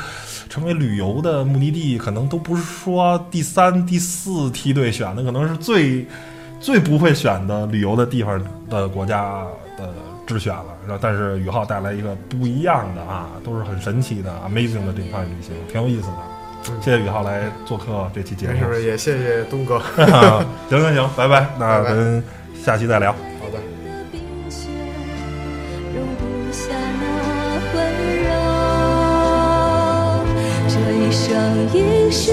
[0.48, 6.06] 成为旅游的目的地，可能都不是说第三、第四梯队选的，可能是最
[6.60, 8.42] 最不会选的旅游的地方
[8.74, 9.44] 的国家
[9.78, 9.92] 的
[10.26, 10.66] 之选了。
[10.86, 16.16] 然后，但是宇浩带来一个不一样的啊，都是很神奇的、amazing 的这趟旅行，挺有意思的。
[16.80, 18.60] 谢谢宇浩来做客这期节目没。
[18.74, 19.78] 事，也谢谢东哥。
[20.70, 22.22] 行行行，拜拜，那咱
[22.54, 23.12] 下期再聊。
[23.12, 23.18] 好
[23.52, 23.58] 的。
[23.58, 23.60] 的
[24.10, 24.20] 冰
[24.50, 24.70] 雪
[25.94, 27.04] 容不下那
[27.74, 27.78] 温
[28.24, 28.28] 柔。
[30.68, 31.28] 这一生
[31.74, 32.32] 一世，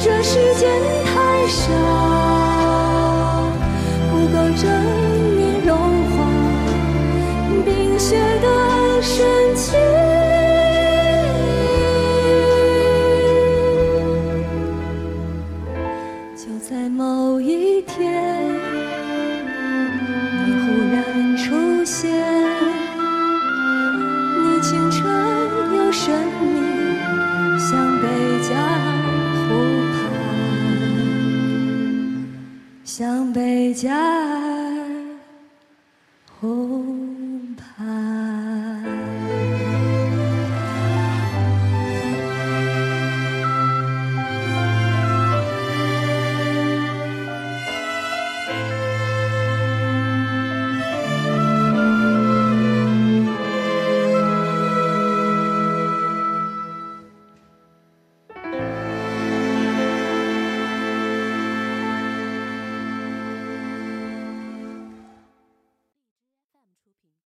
[0.00, 0.68] 这世间
[1.04, 1.70] 太少，
[4.46, 4.70] 不够证
[5.36, 5.76] 明融
[6.10, 6.24] 化
[7.64, 9.26] 冰雪的深
[9.56, 10.05] 情。